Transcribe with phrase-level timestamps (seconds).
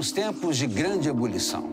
[0.00, 1.68] Vivemos tempos de grande ebulição.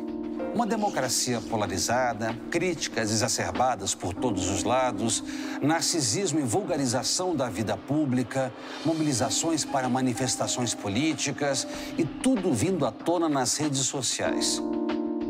[0.53, 5.23] Uma democracia polarizada, críticas exacerbadas por todos os lados,
[5.61, 11.65] narcisismo e vulgarização da vida pública, mobilizações para manifestações políticas
[11.97, 14.61] e tudo vindo à tona nas redes sociais.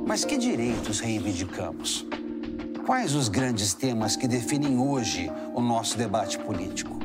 [0.08, 2.04] Mas que direitos reivindicamos?
[2.84, 6.97] Quais os grandes temas que definem hoje o nosso debate político?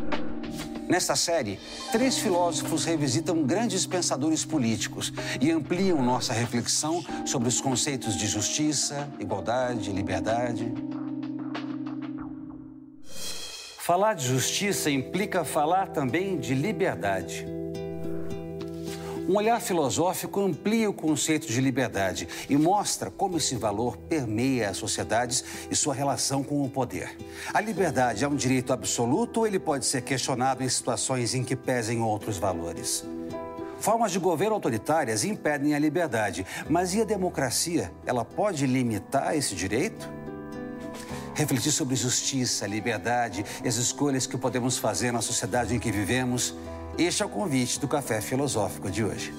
[0.89, 1.59] Nesta série,
[1.91, 9.09] três filósofos revisitam grandes pensadores políticos e ampliam nossa reflexão sobre os conceitos de justiça,
[9.19, 10.73] igualdade, liberdade.
[13.79, 17.62] Falar de justiça implica falar também de liberdade.
[19.33, 24.77] Um olhar filosófico amplia o conceito de liberdade e mostra como esse valor permeia as
[24.77, 27.17] sociedades e sua relação com o poder.
[27.55, 31.57] A liberdade é um direito absoluto ou ele pode ser questionado em situações em que
[31.57, 33.07] pesem outros valores?
[33.79, 37.91] Formas de governo autoritárias impedem a liberdade, mas e a democracia?
[38.05, 40.11] Ela pode limitar esse direito?
[41.35, 46.55] Refletir sobre justiça, liberdade e as escolhas que podemos fazer na sociedade em que vivemos
[46.99, 49.33] este é o convite do Café Filosófico de hoje.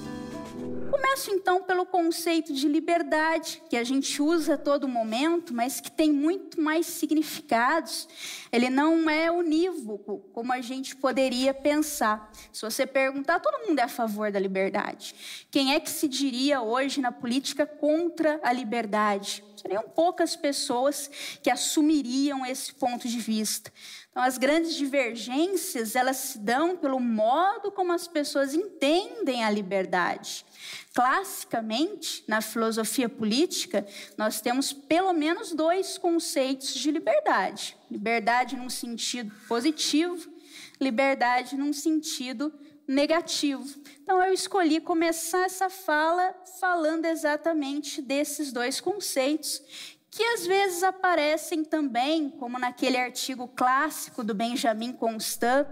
[0.90, 5.90] Começo então pelo conceito de liberdade, que a gente usa a todo momento, mas que
[5.90, 8.08] tem muito mais significados.
[8.50, 12.32] Ele não é unívoco, como a gente poderia pensar.
[12.52, 15.14] Se você perguntar, todo mundo é a favor da liberdade.
[15.50, 19.44] Quem é que se diria hoje na política contra a liberdade?
[19.64, 21.10] Seriam poucas pessoas
[21.42, 23.72] que assumiriam esse ponto de vista.
[24.10, 30.44] Então, as grandes divergências, elas se dão pelo modo como as pessoas entendem a liberdade.
[30.92, 33.86] Classicamente, na filosofia política,
[34.18, 40.30] nós temos pelo menos dois conceitos de liberdade: liberdade num sentido positivo,
[40.78, 42.52] liberdade num sentido
[42.86, 43.64] negativo.
[44.02, 49.62] Então, eu escolhi começar essa fala falando exatamente desses dois conceitos
[50.10, 55.66] que às vezes aparecem também, como naquele artigo clássico do Benjamin Constant.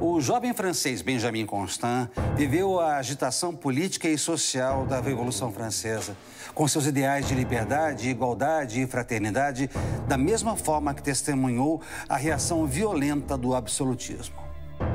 [0.00, 6.16] O jovem francês Benjamin Constant viveu a agitação política e social da Revolução Francesa,
[6.54, 9.68] com seus ideais de liberdade, igualdade e fraternidade,
[10.06, 14.41] da mesma forma que testemunhou a reação violenta do absolutismo.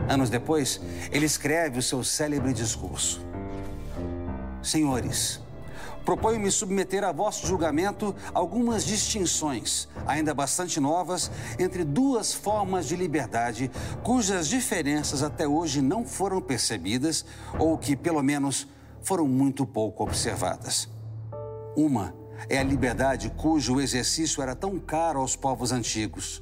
[0.07, 0.79] Anos depois,
[1.11, 3.21] ele escreve o seu célebre discurso:
[4.63, 5.41] Senhores,
[6.05, 11.29] proponho-me submeter a vosso julgamento algumas distinções, ainda bastante novas,
[11.59, 13.69] entre duas formas de liberdade
[14.03, 17.25] cujas diferenças até hoje não foram percebidas
[17.59, 18.67] ou que, pelo menos,
[19.01, 20.89] foram muito pouco observadas.
[21.75, 22.13] Uma
[22.49, 26.41] é a liberdade cujo exercício era tão caro aos povos antigos.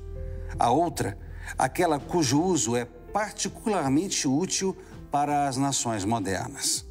[0.59, 1.17] A outra,
[1.57, 4.75] aquela cujo uso é particularmente útil
[5.09, 6.85] para as nações modernas.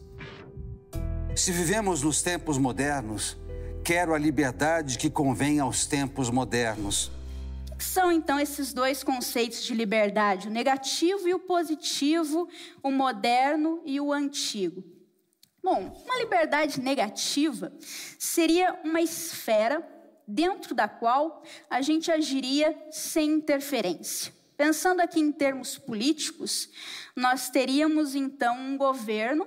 [1.37, 3.37] Se vivemos nos tempos modernos,
[3.85, 7.11] quero a liberdade que convém aos tempos modernos.
[7.79, 12.49] São então esses dois conceitos de liberdade, o negativo e o positivo,
[12.83, 14.83] o moderno e o antigo?
[15.63, 17.71] Bom, uma liberdade negativa
[18.19, 19.87] seria uma esfera
[20.27, 24.33] dentro da qual a gente agiria sem interferência.
[24.57, 26.69] Pensando aqui em termos políticos,
[27.17, 29.47] nós teríamos então um governo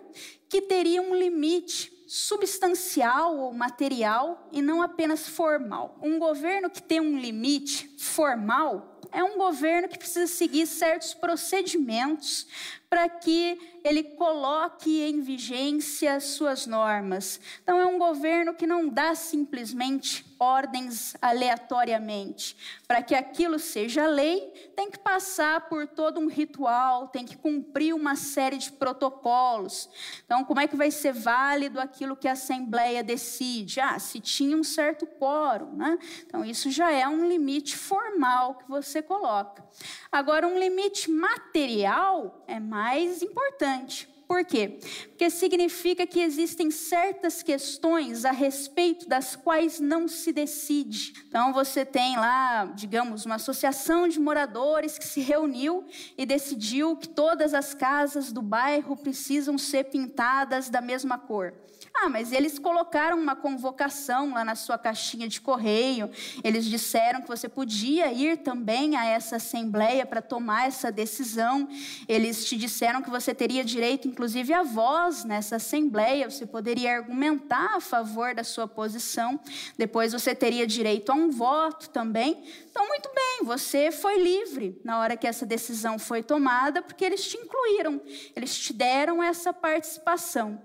[0.49, 5.97] que teria um limite substancial ou material e não apenas formal.
[6.01, 12.47] Um governo que tem um limite formal é um governo que precisa seguir certos procedimentos
[12.89, 17.39] para que ele coloque em vigência suas normas.
[17.61, 22.55] Então, é um governo que não dá simplesmente ordens aleatoriamente.
[22.87, 24.39] Para que aquilo seja lei,
[24.73, 29.89] tem que passar por todo um ritual, tem que cumprir uma série de protocolos.
[30.23, 33.81] Então, como é que vai ser válido aquilo que a Assembleia decide?
[33.81, 35.99] Ah, se tinha um certo quórum, né?
[36.25, 39.67] Então, isso já é um limite formal que você coloca.
[40.09, 44.07] Agora, um limite material é mais importante.
[44.27, 44.77] Por quê?
[45.07, 51.13] Porque significa que existem certas questões a respeito das quais não se decide.
[51.29, 55.85] Então, você tem lá, digamos, uma associação de moradores que se reuniu
[56.17, 61.53] e decidiu que todas as casas do bairro precisam ser pintadas da mesma cor.
[61.99, 66.09] Ah, mas eles colocaram uma convocação lá na sua caixinha de correio.
[66.43, 71.67] Eles disseram que você podia ir também a essa assembleia para tomar essa decisão.
[72.07, 76.29] Eles te disseram que você teria direito, inclusive, a voz nessa assembleia.
[76.29, 79.39] Você poderia argumentar a favor da sua posição.
[79.75, 82.43] Depois você teria direito a um voto também.
[82.69, 87.27] Então, muito bem, você foi livre na hora que essa decisão foi tomada, porque eles
[87.27, 87.99] te incluíram,
[88.35, 90.61] eles te deram essa participação.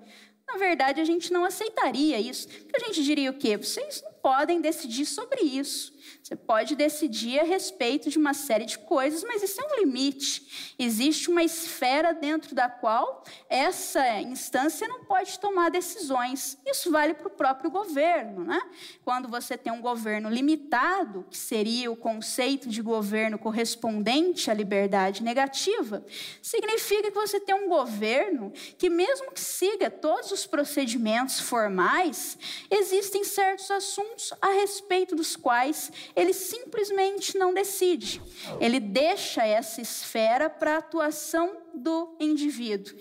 [0.47, 2.49] Na verdade, a gente não aceitaria isso.
[2.49, 3.57] Porque a gente diria o quê?
[3.57, 5.93] Vocês podem decidir sobre isso.
[6.23, 10.75] Você pode decidir a respeito de uma série de coisas, mas isso é um limite.
[10.79, 16.59] Existe uma esfera dentro da qual essa instância não pode tomar decisões.
[16.65, 18.45] Isso vale para o próprio governo.
[18.45, 18.61] Né?
[19.05, 25.23] Quando você tem um governo limitado, que seria o conceito de governo correspondente à liberdade
[25.23, 26.05] negativa,
[26.41, 32.39] significa que você tem um governo que, mesmo que siga todos os procedimentos formais,
[32.71, 38.21] existem certos assuntos a respeito dos quais ele simplesmente não decide.
[38.61, 42.95] Ele deixa essa esfera para a atuação do indivíduo.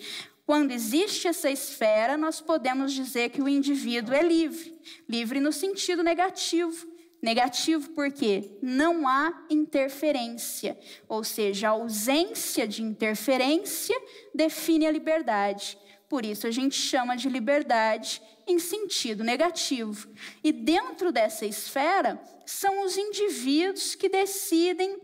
[0.46, 4.78] Quando existe essa esfera, nós podemos dizer que o indivíduo é livre.
[5.08, 6.92] Livre no sentido negativo.
[7.22, 10.78] Negativo porque não há interferência,
[11.08, 13.96] ou seja, a ausência de interferência
[14.34, 15.78] define a liberdade.
[16.12, 20.10] Por isso a gente chama de liberdade em sentido negativo.
[20.44, 25.00] E dentro dessa esfera são os indivíduos que decidem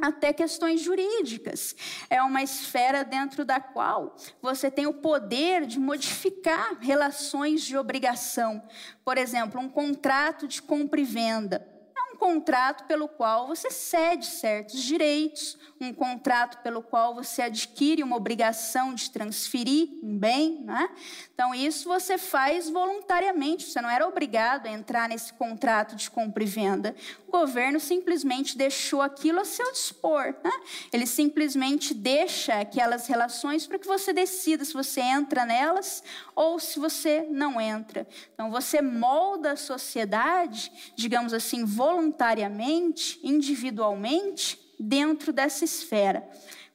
[0.00, 1.76] até questões jurídicas.
[2.08, 8.66] É uma esfera dentro da qual você tem o poder de modificar relações de obrigação.
[9.04, 11.77] Por exemplo, um contrato de compra e venda
[12.18, 18.92] contrato pelo qual você cede certos direitos, um contrato pelo qual você adquire uma obrigação
[18.92, 20.90] de transferir um bem, né?
[21.32, 26.42] Então isso você faz voluntariamente, você não era obrigado a entrar nesse contrato de compra
[26.42, 26.94] e venda.
[27.28, 30.50] O governo simplesmente deixou aquilo a seu dispor, né?
[30.92, 36.02] Ele simplesmente deixa aquelas relações para que você decida se você entra nelas
[36.34, 38.08] ou se você não entra.
[38.34, 46.28] Então você molda a sociedade, digamos assim, voluntariamente voluntariamente, individualmente, dentro dessa esfera.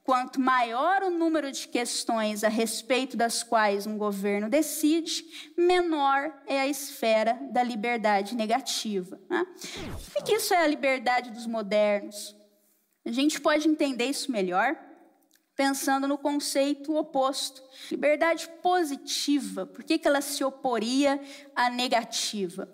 [0.03, 5.23] Quanto maior o número de questões a respeito das quais um governo decide,
[5.57, 9.17] menor é a esfera da liberdade negativa.
[9.29, 9.45] Né?
[10.19, 12.35] O que isso é a liberdade dos modernos?
[13.05, 14.77] A gente pode entender isso melhor
[15.55, 17.61] pensando no conceito oposto.
[17.89, 21.21] Liberdade positiva, por que, que ela se oporia
[21.56, 22.67] à negativa?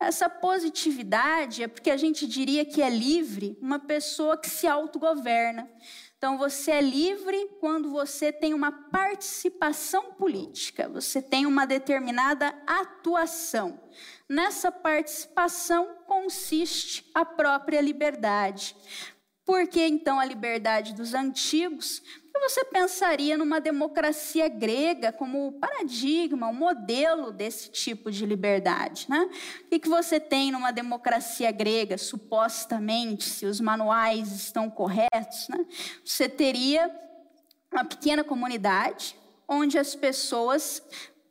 [0.00, 5.68] Essa positividade é porque a gente diria que é livre uma pessoa que se autogoverna.
[6.16, 13.80] Então, você é livre quando você tem uma participação política, você tem uma determinada atuação.
[14.28, 18.76] Nessa participação consiste a própria liberdade.
[19.44, 22.02] Por que então a liberdade dos antigos?
[22.40, 29.06] Você pensaria numa democracia grega como paradigma, o modelo desse tipo de liberdade.
[29.08, 29.28] Né?
[29.66, 35.48] O que você tem numa democracia grega, supostamente, se os manuais estão corretos?
[35.48, 35.64] Né?
[36.04, 36.90] Você teria
[37.72, 40.82] uma pequena comunidade onde as pessoas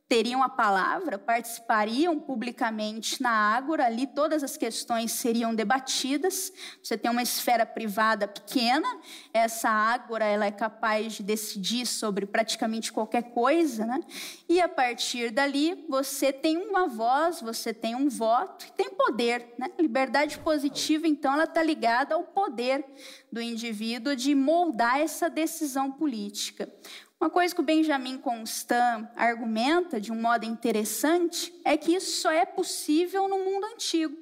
[0.08, 6.52] teriam a palavra, participariam publicamente na Ágora, ali todas as questões seriam debatidas.
[6.82, 8.88] Você tem uma esfera privada pequena,
[9.34, 14.00] essa Ágora ela é capaz de decidir sobre praticamente qualquer coisa, né?
[14.48, 19.54] E a partir dali você tem uma voz, você tem um voto e tem poder,
[19.58, 19.70] né?
[19.78, 22.86] Liberdade positiva, então, ela está ligada ao poder
[23.32, 26.72] do indivíduo de moldar essa decisão política.
[27.20, 32.32] Uma coisa que o Benjamin Constant argumenta de um modo interessante é que isso só
[32.32, 34.16] é possível no mundo antigo.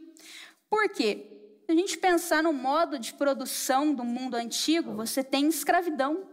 [0.70, 1.28] Por quê?
[1.66, 6.26] Se a gente pensar no modo de produção do mundo antigo, você tem escravidão,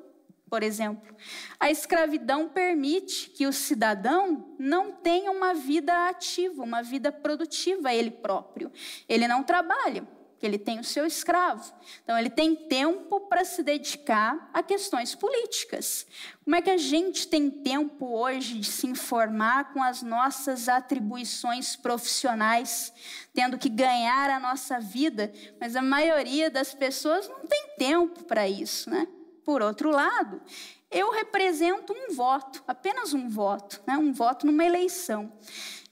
[0.48, 1.16] por exemplo.
[1.58, 8.10] A escravidão permite que o cidadão não tenha uma vida ativa, uma vida produtiva ele
[8.10, 8.70] próprio.
[9.08, 10.06] Ele não trabalha
[10.42, 11.72] que ele tem o seu escravo.
[12.02, 16.04] Então, ele tem tempo para se dedicar a questões políticas.
[16.42, 21.76] Como é que a gente tem tempo hoje de se informar com as nossas atribuições
[21.76, 22.92] profissionais,
[23.32, 25.32] tendo que ganhar a nossa vida?
[25.60, 29.06] Mas a maioria das pessoas não tem tempo para isso, né?
[29.44, 30.42] Por outro lado,
[30.90, 33.96] eu represento um voto, apenas um voto, né?
[33.96, 35.32] um voto numa eleição.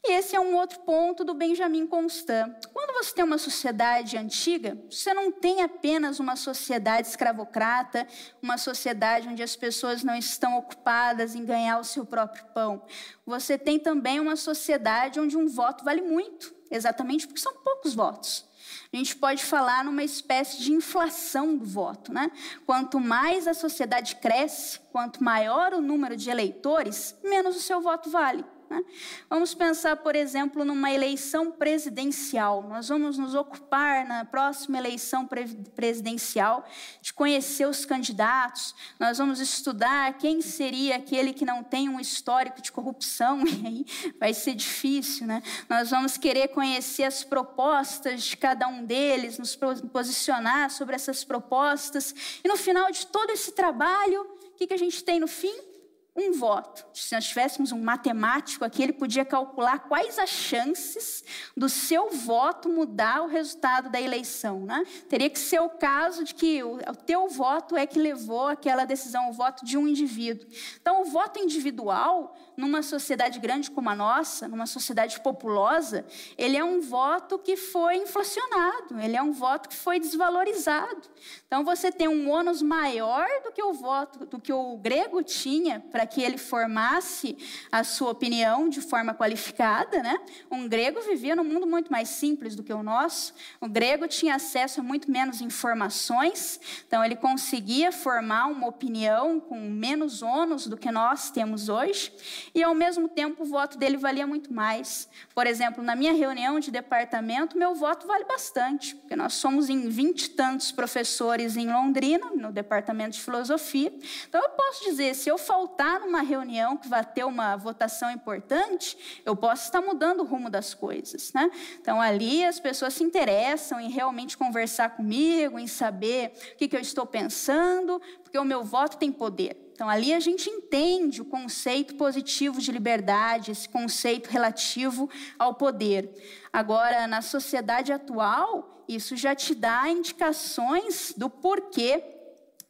[0.03, 2.55] E esse é um outro ponto do Benjamin Constant.
[2.73, 8.07] Quando você tem uma sociedade antiga, você não tem apenas uma sociedade escravocrata,
[8.41, 12.83] uma sociedade onde as pessoas não estão ocupadas em ganhar o seu próprio pão.
[13.27, 18.49] Você tem também uma sociedade onde um voto vale muito, exatamente porque são poucos votos.
[18.93, 22.31] A gente pode falar numa espécie de inflação do voto, né?
[22.65, 28.09] Quanto mais a sociedade cresce, quanto maior o número de eleitores, menos o seu voto
[28.09, 28.45] vale.
[28.71, 28.85] Né?
[29.29, 32.63] Vamos pensar, por exemplo, numa eleição presidencial.
[32.63, 35.29] Nós vamos nos ocupar na próxima eleição
[35.75, 36.65] presidencial
[37.03, 42.63] de conhecer os candidatos, nós vamos estudar quem seria aquele que não tem um histórico
[42.63, 43.87] de corrupção, e aí
[44.21, 45.43] vai ser difícil, né?
[45.69, 49.59] Nós vamos querer conhecer as propostas de cada um deles, nos
[49.93, 54.79] posicionar sobre essas propostas, e no final de todo esse trabalho, o que, que a
[54.79, 55.70] gente tem no fim?
[56.15, 56.85] Um voto.
[56.93, 61.25] Se nós tivéssemos um matemático aqui, ele podia calcular quais as chances
[61.57, 64.61] do seu voto mudar o resultado da eleição.
[64.61, 64.85] Né?
[65.09, 68.85] Teria que ser o caso de que o, o teu voto é que levou aquela
[68.85, 70.47] decisão, o voto de um indivíduo.
[70.81, 76.05] Então, o voto individual, numa sociedade grande como a nossa, numa sociedade populosa,
[76.37, 81.09] ele é um voto que foi inflacionado, ele é um voto que foi desvalorizado.
[81.47, 85.81] Então, você tem um ônus maior do que o voto, do que o grego tinha
[85.91, 87.37] para que ele formasse
[87.73, 90.21] a sua opinião de forma qualificada, né?
[90.51, 93.33] Um grego vivia num mundo muito mais simples do que o nosso.
[93.61, 99.59] O grego tinha acesso a muito menos informações, então ele conseguia formar uma opinião com
[99.59, 102.13] menos ônus do que nós temos hoje,
[102.55, 105.09] e ao mesmo tempo o voto dele valia muito mais.
[105.35, 109.89] Por exemplo, na minha reunião de departamento, meu voto vale bastante, porque nós somos em
[109.89, 113.93] vinte e tantos professores em Londrina, no departamento de filosofia.
[114.29, 118.97] Então eu posso dizer, se eu faltar numa reunião que vai ter uma votação importante,
[119.25, 121.33] eu posso estar mudando o rumo das coisas.
[121.33, 121.51] Né?
[121.81, 126.77] Então, ali as pessoas se interessam em realmente conversar comigo, em saber o que, que
[126.77, 129.70] eu estou pensando, porque o meu voto tem poder.
[129.81, 135.09] Então, ali a gente entende o conceito positivo de liberdade, esse conceito relativo
[135.39, 136.11] ao poder.
[136.53, 142.05] Agora, na sociedade atual, isso já te dá indicações do porquê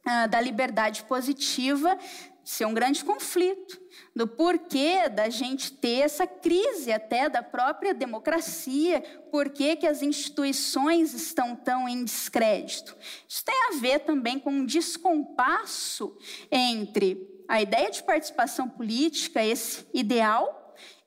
[0.05, 1.99] ah, da liberdade positiva
[2.43, 3.79] ser um grande conflito
[4.15, 11.13] do porquê da gente ter essa crise até da própria democracia, por que as instituições
[11.13, 12.95] estão tão em descrédito.
[13.27, 16.17] Isso tem a ver também com um descompasso
[16.51, 20.60] entre a ideia de participação política, esse ideal,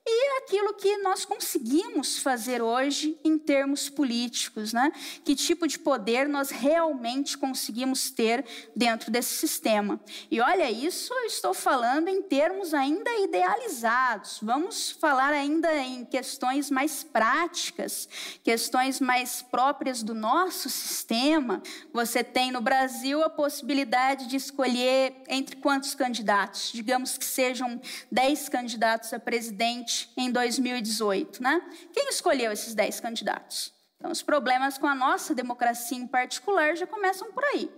[0.07, 4.91] e aquilo que nós conseguimos fazer hoje em termos políticos, né?
[5.23, 8.45] Que tipo de poder nós realmente conseguimos ter
[8.75, 9.99] dentro desse sistema?
[10.29, 14.37] E olha, isso eu estou falando em termos ainda idealizados.
[14.43, 18.07] Vamos falar ainda em questões mais práticas,
[18.43, 21.63] questões mais próprias do nosso sistema.
[21.91, 26.71] Você tem no Brasil a possibilidade de escolher entre quantos candidatos?
[26.71, 27.81] Digamos que sejam
[28.11, 31.61] 10 candidatos a presidente em 2018, né?
[31.93, 33.73] Quem escolheu esses 10 candidatos?
[33.97, 37.71] Então, os problemas com a nossa democracia em particular já começam por aí.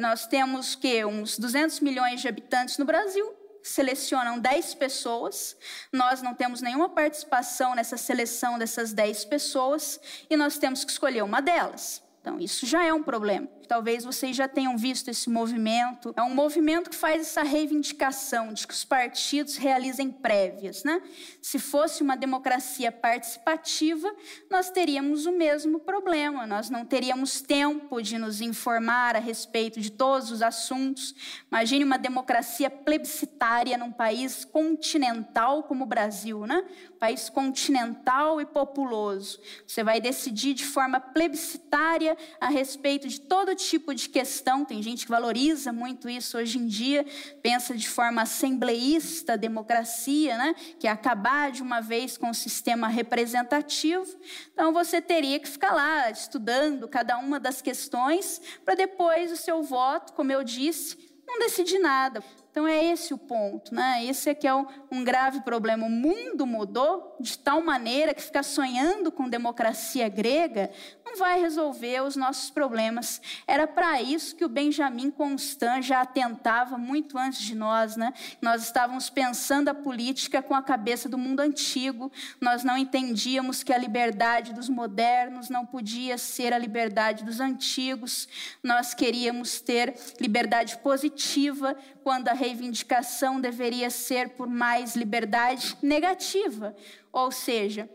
[0.00, 5.56] Nós temos que uns 200 milhões de habitantes no Brasil, selecionam 10 pessoas,
[5.92, 11.22] nós não temos nenhuma participação nessa seleção dessas 10 pessoas e nós temos que escolher
[11.22, 12.02] uma delas.
[12.20, 13.48] Então, isso já é um problema.
[13.66, 16.14] Talvez vocês já tenham visto esse movimento.
[16.16, 20.84] É um movimento que faz essa reivindicação de que os partidos realizem prévias.
[20.84, 21.02] Né?
[21.42, 24.14] Se fosse uma democracia participativa,
[24.50, 26.46] nós teríamos o mesmo problema.
[26.46, 31.14] Nós não teríamos tempo de nos informar a respeito de todos os assuntos.
[31.50, 36.64] Imagine uma democracia plebiscitária num país continental como o Brasil, né?
[36.98, 39.40] país continental e populoso.
[39.66, 44.64] Você vai decidir de forma plebiscitária a respeito de todo tipo de questão.
[44.64, 47.04] Tem gente que valoriza muito isso hoje em dia,
[47.42, 50.54] pensa de forma assembleísta democracia, né?
[50.78, 54.06] que é acabar de uma vez com o sistema representativo.
[54.52, 59.62] Então você teria que ficar lá estudando cada uma das questões para depois o seu
[59.62, 60.96] voto, como eu disse,
[61.26, 62.22] não decidir nada.
[62.56, 64.02] Então é esse o ponto, né?
[64.06, 65.84] Esse é que é um, grave problema.
[65.84, 70.70] O mundo mudou de tal maneira que ficar sonhando com democracia grega
[71.04, 73.20] não vai resolver os nossos problemas.
[73.46, 78.14] Era para isso que o Benjamin Constant já atentava muito antes de nós, né?
[78.40, 82.10] Nós estávamos pensando a política com a cabeça do mundo antigo.
[82.40, 88.26] Nós não entendíamos que a liberdade dos modernos não podia ser a liberdade dos antigos.
[88.62, 96.74] Nós queríamos ter liberdade positiva quando a reivindicação deveria ser por mais liberdade negativa.
[97.12, 97.90] Ou seja,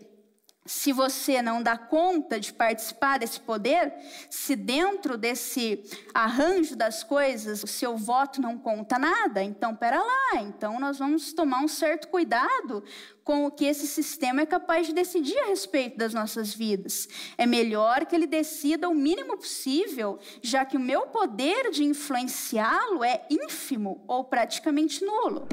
[0.72, 3.94] se você não dá conta de participar desse poder,
[4.30, 10.42] se dentro desse arranjo das coisas o seu voto não conta nada, então pera lá,
[10.42, 12.82] então nós vamos tomar um certo cuidado
[13.22, 17.08] com o que esse sistema é capaz de decidir a respeito das nossas vidas.
[17.38, 23.04] É melhor que ele decida o mínimo possível, já que o meu poder de influenciá-lo
[23.04, 25.50] é ínfimo ou praticamente nulo.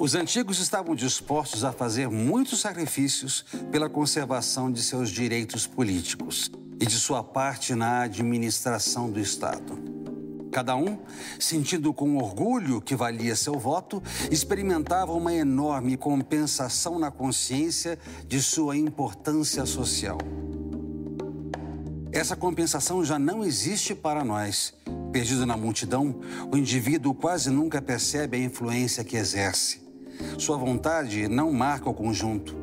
[0.00, 6.86] Os antigos estavam dispostos a fazer muitos sacrifícios pela conservação de seus direitos políticos e
[6.86, 9.78] de sua parte na administração do Estado.
[10.50, 10.98] Cada um,
[11.38, 18.78] sentindo com orgulho que valia seu voto, experimentava uma enorme compensação na consciência de sua
[18.78, 20.16] importância social.
[22.10, 24.72] Essa compensação já não existe para nós.
[25.12, 29.89] Perdido na multidão, o indivíduo quase nunca percebe a influência que exerce.
[30.38, 32.56] Sua vontade não marca o conjunto.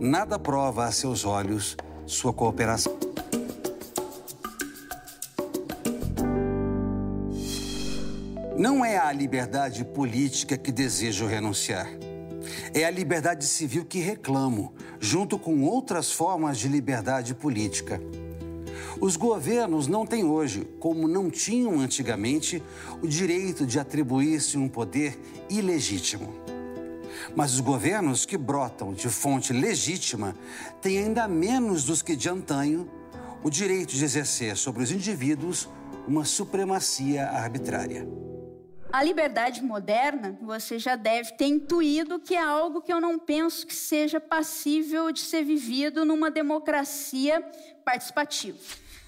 [0.00, 1.76] Nada prova a seus olhos
[2.06, 2.96] sua cooperação.
[8.56, 11.88] Não é a liberdade política que desejo renunciar.
[12.74, 18.00] É a liberdade civil que reclamo, junto com outras formas de liberdade política.
[19.00, 22.62] Os governos não têm hoje, como não tinham antigamente,
[23.02, 25.18] o direito de atribuir-se um poder
[25.50, 26.32] ilegítimo.
[27.34, 30.34] Mas os governos que brotam de fonte legítima
[30.80, 32.90] têm ainda menos dos que de antanho
[33.42, 35.68] o direito de exercer sobre os indivíduos
[36.06, 38.06] uma supremacia arbitrária.
[38.92, 43.66] A liberdade moderna, você já deve ter intuído que é algo que eu não penso
[43.66, 47.42] que seja passível de ser vivido numa democracia
[47.84, 48.58] participativa.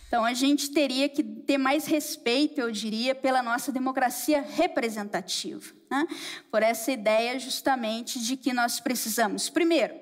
[0.07, 6.07] Então, a gente teria que ter mais respeito, eu diria, pela nossa democracia representativa, né?
[6.51, 9.95] por essa ideia justamente de que nós precisamos, primeiro,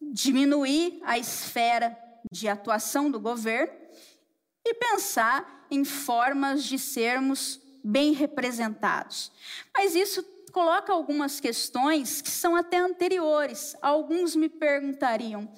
[0.00, 1.96] diminuir a esfera
[2.30, 3.72] de atuação do governo
[4.64, 9.32] e pensar em formas de sermos bem representados.
[9.76, 13.76] Mas isso coloca algumas questões que são até anteriores.
[13.80, 15.50] Alguns me perguntariam: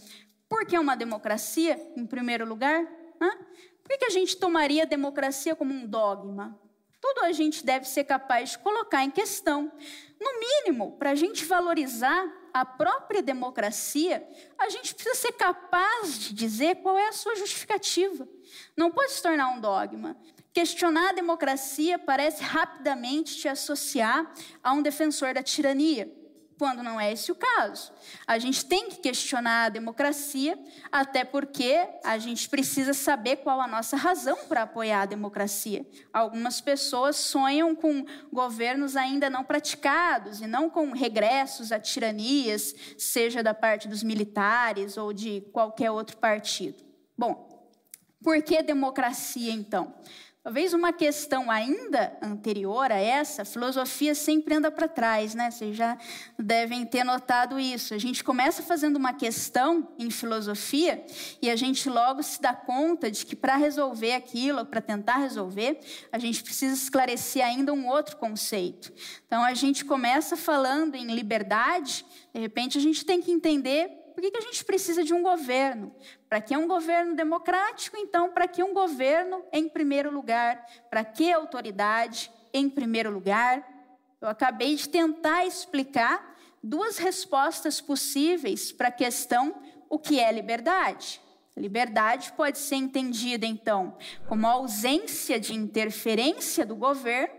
[0.49, 2.87] por que uma democracia, em primeiro lugar?
[3.85, 6.59] Por que a gente tomaria a democracia como um dogma?
[7.01, 9.71] Tudo a gente deve ser capaz de colocar em questão.
[10.19, 16.33] No mínimo, para a gente valorizar a própria democracia, a gente precisa ser capaz de
[16.33, 18.27] dizer qual é a sua justificativa.
[18.75, 20.17] Não pode se tornar um dogma.
[20.53, 26.11] Questionar a democracia parece rapidamente te associar a um defensor da tirania,
[26.65, 27.93] quando não é esse o caso.
[28.27, 30.59] A gente tem que questionar a democracia,
[30.91, 35.87] até porque a gente precisa saber qual a nossa razão para apoiar a democracia.
[36.11, 43.43] Algumas pessoas sonham com governos ainda não praticados e não com regressos a tiranias, seja
[43.43, 46.83] da parte dos militares ou de qualquer outro partido.
[47.15, 47.71] Bom,
[48.23, 49.93] por que democracia então?
[50.45, 55.51] Talvez uma questão ainda anterior a essa, a filosofia sempre anda para trás, né?
[55.51, 55.97] Vocês já
[56.39, 57.95] devem ter notado isso.
[57.95, 61.03] A gente começa fazendo uma questão em filosofia
[61.41, 65.81] e a gente logo se dá conta de que para resolver aquilo, para tentar resolver,
[66.13, 68.93] a gente precisa esclarecer ainda um outro conceito.
[69.27, 72.05] Então a gente começa falando em liberdade,
[72.35, 75.23] de repente a gente tem que entender por que, que a gente precisa de um
[75.23, 75.93] governo?
[76.29, 77.97] Para que um governo democrático?
[77.97, 80.65] Então, para que um governo em primeiro lugar?
[80.89, 83.69] Para que autoridade em primeiro lugar?
[84.21, 91.21] Eu acabei de tentar explicar duas respostas possíveis para a questão o que é liberdade.
[91.57, 93.97] Liberdade pode ser entendida, então,
[94.29, 97.35] como ausência de interferência do governo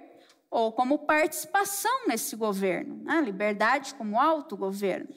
[0.49, 3.03] ou como participação nesse governo.
[3.03, 3.21] Né?
[3.21, 5.09] Liberdade como autogoverno.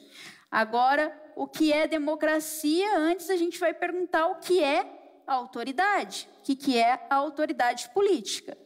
[0.51, 6.43] Agora, o que é democracia, antes a gente vai perguntar o que é autoridade, o
[6.43, 8.57] que, que é a autoridade política.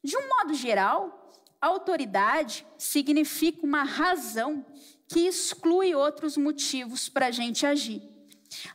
[0.00, 4.64] De um modo geral, autoridade significa uma razão
[5.08, 8.00] que exclui outros motivos para a gente agir.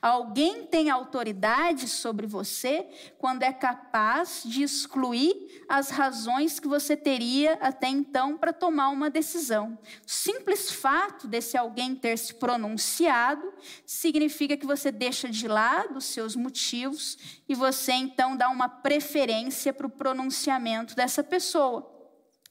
[0.01, 7.53] Alguém tem autoridade sobre você quando é capaz de excluir as razões que você teria
[7.61, 9.77] até então para tomar uma decisão.
[10.05, 13.53] O simples fato desse alguém ter se pronunciado
[13.85, 19.73] significa que você deixa de lado os seus motivos e você então dá uma preferência
[19.73, 21.91] para o pronunciamento dessa pessoa.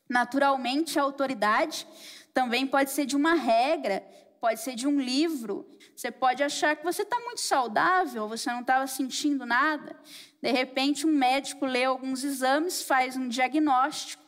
[0.08, 1.87] Naturalmente, a autoridade
[2.34, 4.04] também pode ser de uma regra
[4.44, 5.66] pode ser de um livro.
[5.96, 9.96] Você pode achar que você está muito saudável, você não estava sentindo nada.
[10.42, 14.22] De repente, um médico lê alguns exames, faz um diagnóstico.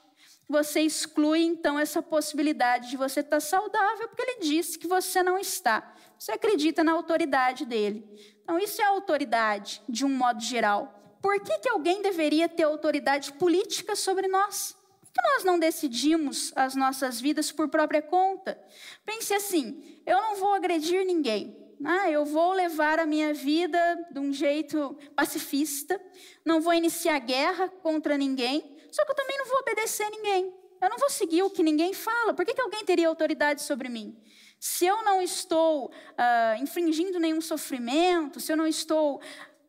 [0.48, 5.22] Você exclui então essa possibilidade de você estar tá saudável, porque ele disse que você
[5.22, 5.94] não está.
[6.18, 8.02] Você acredita na autoridade dele.
[8.42, 11.18] Então, isso é autoridade, de um modo geral.
[11.20, 14.74] Por que, que alguém deveria ter autoridade política sobre nós?
[15.16, 18.60] Que nós não decidimos as nossas vidas por própria conta?
[19.04, 21.56] Pense assim: eu não vou agredir ninguém.
[21.84, 23.78] Ah, eu vou levar a minha vida
[24.10, 26.00] de um jeito pacifista,
[26.44, 30.54] não vou iniciar guerra contra ninguém, só que eu também não vou obedecer ninguém.
[30.80, 32.34] Eu não vou seguir o que ninguém fala.
[32.34, 34.16] Por que, que alguém teria autoridade sobre mim?
[34.58, 39.20] Se eu não estou uh, infringindo nenhum sofrimento, se eu não estou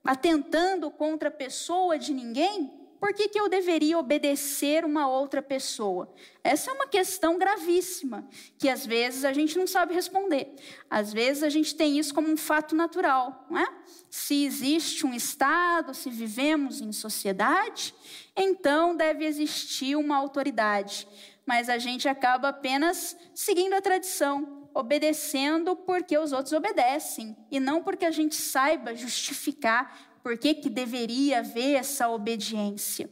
[0.04, 6.12] atentando contra a pessoa de ninguém, por que, que eu deveria obedecer uma outra pessoa?
[6.44, 10.56] Essa é uma questão gravíssima, que às vezes a gente não sabe responder.
[10.90, 13.68] Às vezes a gente tem isso como um fato natural, não é?
[14.10, 17.94] Se existe um Estado, se vivemos em sociedade,
[18.36, 21.08] então deve existir uma autoridade.
[21.46, 27.84] Mas a gente acaba apenas seguindo a tradição, obedecendo porque os outros obedecem, e não
[27.84, 33.10] porque a gente saiba justificar por que, que deveria haver essa obediência.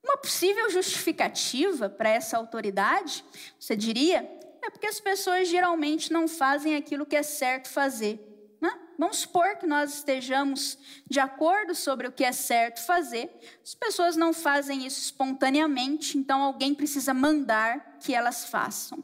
[0.00, 3.24] Uma possível justificativa para essa autoridade,
[3.58, 4.18] você diria,
[4.62, 8.56] é porque as pessoas geralmente não fazem aquilo que é certo fazer.
[8.60, 8.72] Né?
[8.96, 10.78] Vamos supor que nós estejamos
[11.10, 13.28] de acordo sobre o que é certo fazer,
[13.60, 19.02] as pessoas não fazem isso espontaneamente, então alguém precisa mandar que elas façam.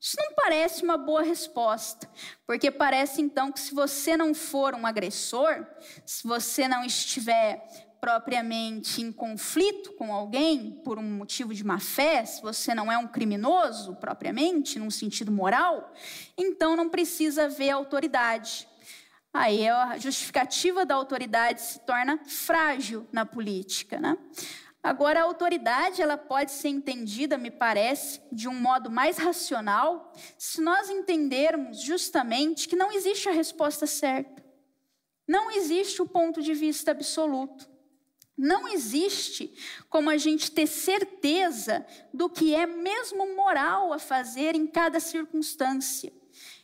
[0.00, 2.08] Isso não parece uma boa resposta,
[2.46, 5.66] porque parece então que se você não for um agressor,
[6.06, 7.66] se você não estiver
[8.00, 12.96] propriamente em conflito com alguém por um motivo de má fé, se você não é
[12.96, 15.92] um criminoso propriamente, num sentido moral,
[16.36, 18.68] então não precisa haver autoridade.
[19.34, 24.16] Aí a justificativa da autoridade se torna frágil na política, né?
[24.82, 30.60] Agora, a autoridade ela pode ser entendida, me parece, de um modo mais racional, se
[30.60, 34.44] nós entendermos justamente que não existe a resposta certa.
[35.26, 37.68] Não existe o ponto de vista absoluto.
[38.36, 39.52] Não existe
[39.90, 46.12] como a gente ter certeza do que é mesmo moral a fazer em cada circunstância.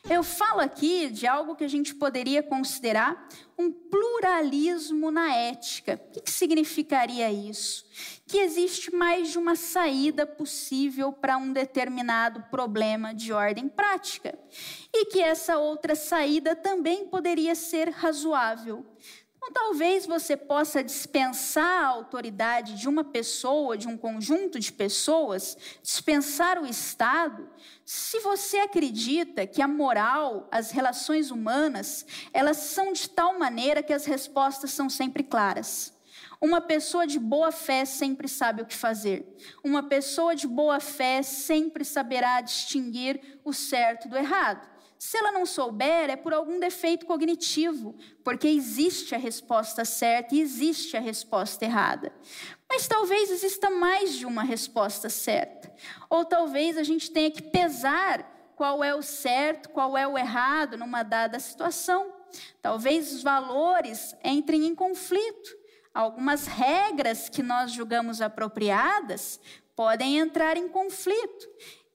[0.07, 5.99] Eu falo aqui de algo que a gente poderia considerar um pluralismo na ética.
[6.15, 7.83] O que, significaria isso?
[8.27, 14.37] Que existe mais de uma saída possível para um determinado problema de ordem prática.
[14.93, 18.85] E que essa outra saída também poderia ser razoável.
[19.47, 25.55] Então, talvez você possa dispensar a autoridade de uma pessoa, de um conjunto de pessoas,
[25.83, 27.47] dispensar o Estado,
[27.85, 33.93] se você acredita que a moral, as relações humanas, elas são de tal maneira que
[33.93, 35.93] as respostas são sempre claras.
[36.41, 39.37] Uma pessoa de boa fé sempre sabe o que fazer.
[39.63, 44.74] Uma pessoa de boa fé sempre saberá distinguir o certo do errado.
[45.05, 50.41] Se ela não souber, é por algum defeito cognitivo, porque existe a resposta certa e
[50.41, 52.11] existe a resposta errada.
[52.67, 55.71] Mas talvez exista mais de uma resposta certa.
[56.09, 60.75] Ou talvez a gente tenha que pesar qual é o certo, qual é o errado
[60.75, 62.11] numa dada situação.
[62.59, 65.55] Talvez os valores entrem em conflito.
[65.93, 69.39] Algumas regras que nós julgamos apropriadas
[69.75, 71.47] podem entrar em conflito.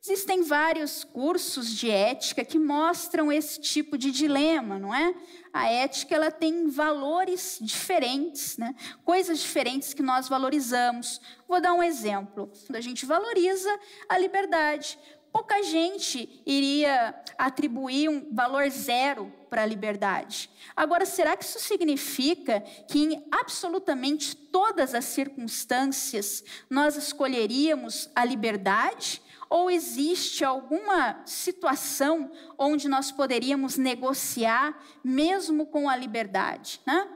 [0.03, 5.15] Existem vários cursos de ética que mostram esse tipo de dilema, não é?
[5.53, 8.75] A ética ela tem valores diferentes, né?
[9.05, 11.21] Coisas diferentes que nós valorizamos.
[11.47, 12.51] Vou dar um exemplo.
[12.73, 13.69] A gente valoriza
[14.09, 14.99] a liberdade.
[15.33, 20.51] Pouca gente iria atribuir um valor zero para a liberdade.
[20.75, 29.23] Agora, será que isso significa que em absolutamente todas as circunstâncias nós escolheríamos a liberdade?
[29.49, 36.81] Ou existe alguma situação onde nós poderíamos negociar, mesmo com a liberdade?
[36.87, 37.09] Né?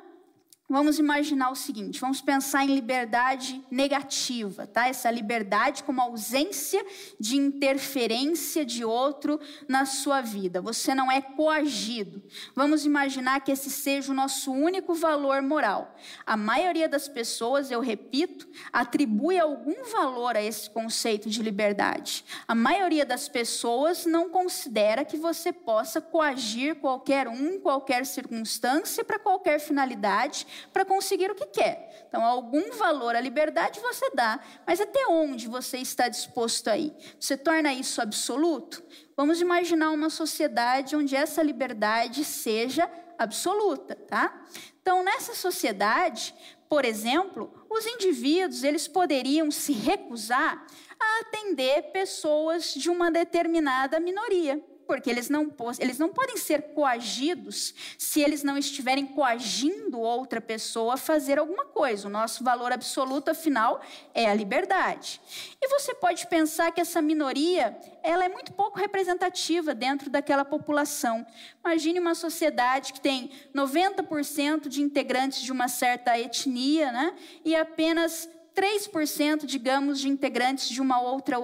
[0.74, 4.88] Vamos imaginar o seguinte, vamos pensar em liberdade negativa, tá?
[4.88, 6.84] Essa liberdade como ausência
[7.20, 10.60] de interferência de outro na sua vida.
[10.60, 12.20] Você não é coagido.
[12.56, 15.94] Vamos imaginar que esse seja o nosso único valor moral.
[16.26, 22.24] A maioria das pessoas, eu repito, atribui algum valor a esse conceito de liberdade.
[22.48, 29.20] A maioria das pessoas não considera que você possa coagir qualquer um, qualquer circunstância, para
[29.20, 32.06] qualquer finalidade para conseguir o que quer.
[32.08, 36.92] Então, algum valor à liberdade você dá, mas até onde você está disposto a ir?
[37.18, 38.82] Você torna isso absoluto?
[39.16, 44.44] Vamos imaginar uma sociedade onde essa liberdade seja absoluta, tá?
[44.80, 46.34] Então, nessa sociedade,
[46.68, 50.66] por exemplo, os indivíduos, eles poderiam se recusar
[50.98, 57.74] a atender pessoas de uma determinada minoria porque eles não, eles não podem ser coagidos
[57.98, 62.06] se eles não estiverem coagindo outra pessoa a fazer alguma coisa.
[62.06, 63.80] O nosso valor absoluto, afinal,
[64.12, 65.20] é a liberdade.
[65.60, 71.26] E você pode pensar que essa minoria ela é muito pouco representativa dentro daquela população.
[71.64, 77.14] Imagine uma sociedade que tem 90% de integrantes de uma certa etnia, né?
[77.44, 81.36] E apenas 3%, digamos, de integrantes de uma outra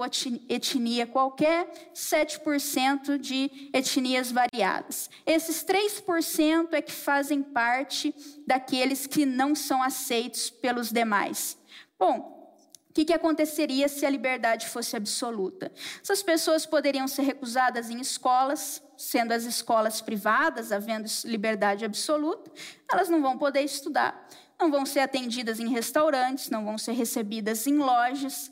[0.47, 5.09] etnia qualquer, 7% de etnias variadas.
[5.25, 8.15] Esses 3% é que fazem parte
[8.47, 11.57] daqueles que não são aceitos pelos demais.
[11.99, 12.39] Bom,
[12.89, 15.71] o que, que, aconteceria se a liberdade fosse absoluta?
[16.01, 22.51] Essas pessoas poderiam ser recusadas em escolas, sendo as escolas privadas, havendo liberdade absoluta,
[22.91, 24.27] elas não vão poder estudar
[24.61, 28.51] não vão ser atendidas em restaurantes, não vão ser recebidas em lojas.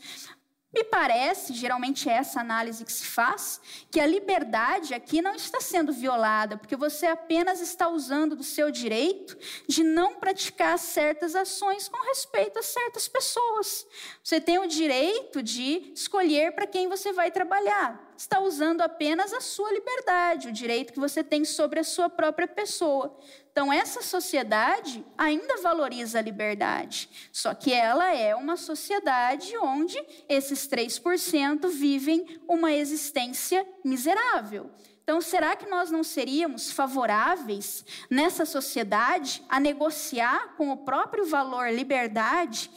[0.71, 5.59] Me parece, geralmente é essa análise que se faz, que a liberdade aqui não está
[5.59, 9.35] sendo violada, porque você apenas está usando do seu direito
[9.67, 13.87] de não praticar certas ações com respeito a certas pessoas.
[14.23, 18.07] Você tem o direito de escolher para quem você vai trabalhar.
[18.15, 22.47] Está usando apenas a sua liberdade, o direito que você tem sobre a sua própria
[22.47, 23.17] pessoa.
[23.59, 30.65] Então, essa sociedade ainda valoriza a liberdade, só que ela é uma sociedade onde esses
[30.65, 34.71] 3% vivem uma existência miserável.
[35.03, 41.69] Então, será que nós não seríamos favoráveis nessa sociedade a negociar com o próprio valor
[41.69, 42.71] liberdade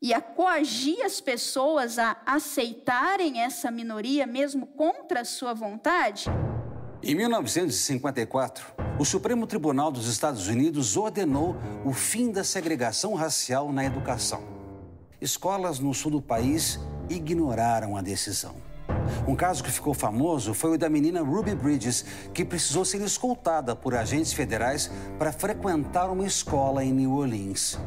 [0.00, 6.30] e a coagir as pessoas a aceitarem essa minoria mesmo contra a sua vontade?
[7.02, 13.86] Em 1954, o Supremo Tribunal dos Estados Unidos ordenou o fim da segregação racial na
[13.86, 14.42] educação.
[15.18, 18.54] Escolas no sul do país ignoraram a decisão.
[19.26, 23.74] Um caso que ficou famoso foi o da menina Ruby Bridges, que precisou ser escoltada
[23.74, 27.78] por agentes federais para frequentar uma escola em New Orleans.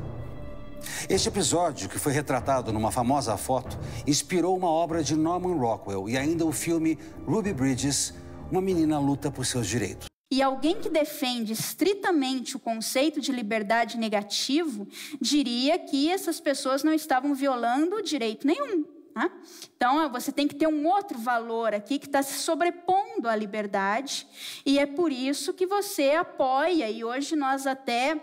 [1.08, 6.17] Este episódio, que foi retratado numa famosa foto, inspirou uma obra de Norman Rockwell e
[6.17, 6.97] ainda o filme
[7.28, 8.13] Ruby Bridges,
[8.53, 10.07] uma menina luta por seus direitos.
[10.29, 14.87] E alguém que defende estritamente o conceito de liberdade negativo
[15.19, 18.85] diria que essas pessoas não estavam violando direito nenhum.
[19.15, 19.31] Né?
[19.75, 24.27] Então, você tem que ter um outro valor aqui que está se sobrepondo à liberdade,
[24.63, 28.19] e é por isso que você apoia, e hoje nós até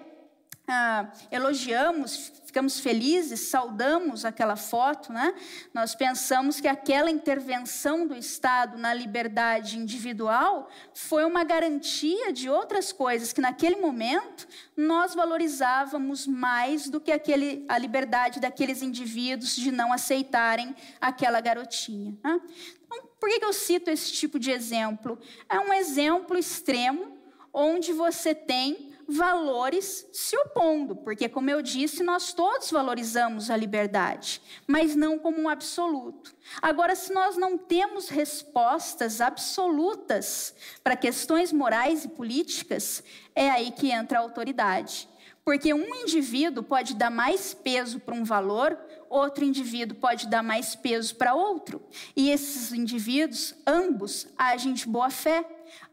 [0.66, 5.32] ah, elogiamos, ficamos felizes, saudamos aquela foto, né?
[5.72, 12.90] Nós pensamos que aquela intervenção do Estado na liberdade individual foi uma garantia de outras
[12.90, 19.70] coisas que naquele momento nós valorizávamos mais do que aquele, a liberdade daqueles indivíduos de
[19.70, 22.18] não aceitarem aquela garotinha.
[22.24, 22.40] Né?
[22.84, 25.20] Então, por que eu cito esse tipo de exemplo?
[25.48, 27.16] É um exemplo extremo
[27.52, 34.40] onde você tem valores se opondo, porque, como eu disse, nós todos valorizamos a liberdade,
[34.66, 36.34] mas não como um absoluto.
[36.62, 43.02] Agora, se nós não temos respostas absolutas para questões morais e políticas,
[43.34, 45.08] é aí que entra a autoridade.
[45.44, 50.76] Porque um indivíduo pode dar mais peso para um valor, outro indivíduo pode dar mais
[50.76, 51.82] peso para outro.
[52.14, 55.44] E esses indivíduos, ambos, agem de boa fé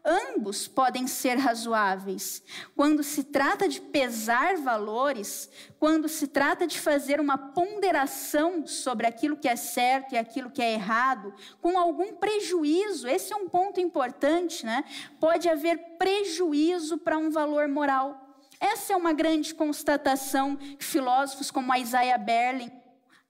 [0.04, 2.42] ambos podem ser razoáveis.
[2.76, 9.36] Quando se trata de pesar valores, quando se trata de fazer uma ponderação sobre aquilo
[9.36, 13.80] que é certo e aquilo que é errado, com algum prejuízo, esse é um ponto
[13.80, 14.84] importante, né?
[15.20, 18.28] Pode haver prejuízo para um valor moral.
[18.60, 22.72] Essa é uma grande constatação que filósofos como Isaiah Berlin,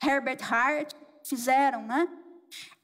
[0.02, 2.08] Herbert Hart fizeram, né?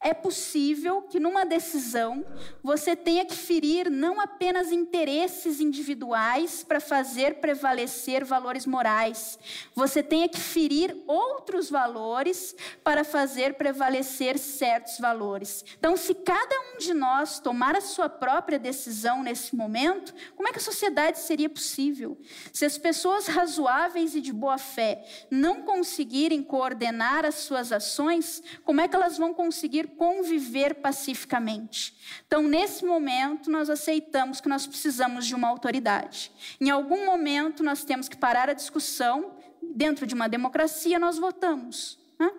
[0.05, 2.23] É possível que numa decisão
[2.63, 9.39] você tenha que ferir não apenas interesses individuais para fazer prevalecer valores morais,
[9.75, 15.65] você tenha que ferir outros valores para fazer prevalecer certos valores.
[15.79, 20.53] Então, se cada um de nós tomar a sua própria decisão nesse momento, como é
[20.53, 22.19] que a sociedade seria possível?
[22.53, 28.83] Se as pessoas razoáveis e de boa fé não conseguirem coordenar as suas ações, como
[28.83, 31.97] é que elas vão conseguir conviver pacificamente.
[32.27, 36.31] Então, nesse momento, nós aceitamos que nós precisamos de uma autoridade.
[36.61, 39.37] Em algum momento, nós temos que parar a discussão.
[39.63, 41.99] Dentro de uma democracia, nós votamos.
[42.19, 42.31] Né?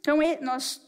[0.00, 0.80] Então, nós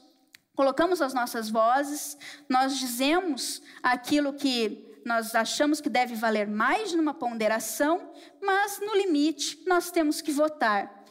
[0.54, 2.16] colocamos as nossas vozes,
[2.48, 8.10] nós dizemos aquilo que nós achamos que deve valer mais numa ponderação,
[8.42, 11.03] mas no limite nós temos que votar.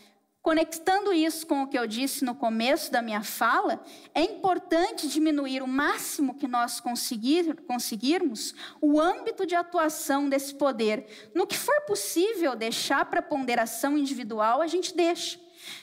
[0.43, 3.82] Conectando isso com o que eu disse no começo da minha fala,
[4.13, 11.32] é importante diminuir o máximo que nós conseguir, conseguirmos o âmbito de atuação desse poder.
[11.34, 15.39] No que for possível deixar para ponderação individual, a gente deixa.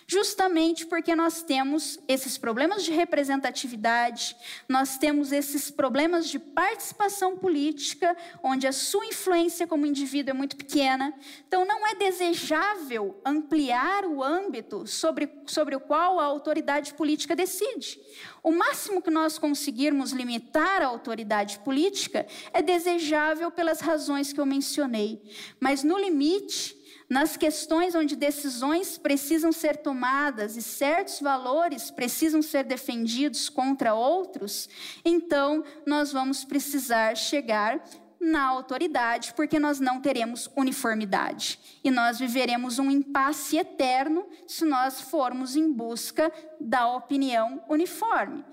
[0.07, 4.37] Justamente porque nós temos esses problemas de representatividade,
[4.69, 10.57] nós temos esses problemas de participação política, onde a sua influência como indivíduo é muito
[10.57, 11.15] pequena.
[11.47, 18.01] Então, não é desejável ampliar o âmbito sobre, sobre o qual a autoridade política decide.
[18.43, 24.47] O máximo que nós conseguirmos limitar a autoridade política é desejável pelas razões que eu
[24.47, 25.23] mencionei.
[25.61, 26.80] Mas, no limite,
[27.11, 34.69] nas questões onde decisões precisam ser tomadas e certos valores precisam ser defendidos contra outros,
[35.05, 37.83] então nós vamos precisar chegar
[38.21, 41.59] na autoridade, porque nós não teremos uniformidade.
[41.83, 48.45] E nós viveremos um impasse eterno se nós formos em busca da opinião uniforme.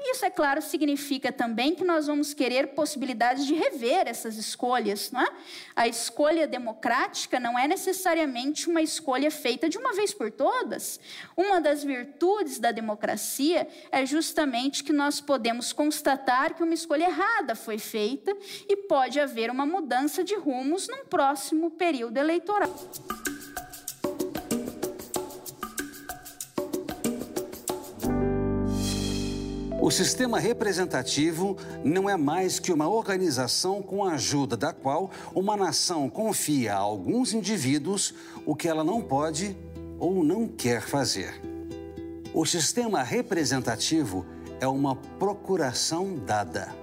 [0.00, 5.20] Isso, é claro, significa também que nós vamos querer possibilidades de rever essas escolhas, não
[5.20, 5.28] é?
[5.76, 10.98] A escolha democrática não é necessariamente uma escolha feita de uma vez por todas.
[11.36, 17.54] Uma das virtudes da democracia é justamente que nós podemos constatar que uma escolha errada
[17.54, 18.36] foi feita
[18.68, 22.74] e pode haver uma mudança de rumos num próximo período eleitoral.
[29.84, 35.58] O sistema representativo não é mais que uma organização com a ajuda da qual uma
[35.58, 38.14] nação confia a alguns indivíduos
[38.46, 39.54] o que ela não pode
[39.98, 41.38] ou não quer fazer.
[42.32, 44.24] O sistema representativo
[44.58, 46.74] é uma procuração dada.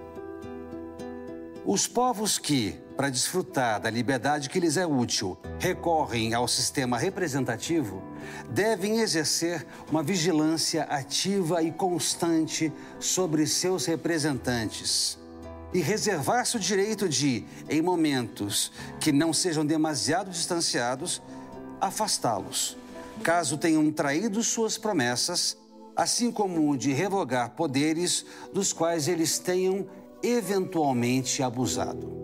[1.65, 7.99] Os povos que, para desfrutar da liberdade que lhes é útil, recorrem ao sistema representativo,
[8.47, 15.17] devem exercer uma vigilância ativa e constante sobre seus representantes
[15.73, 21.23] e reservar-se o direito de, em momentos que não sejam demasiado distanciados,
[21.81, 22.77] afastá-los,
[23.23, 25.57] caso tenham traído suas promessas,
[25.95, 29.87] assim como de revogar poderes dos quais eles tenham
[30.21, 32.21] eventualmente abusado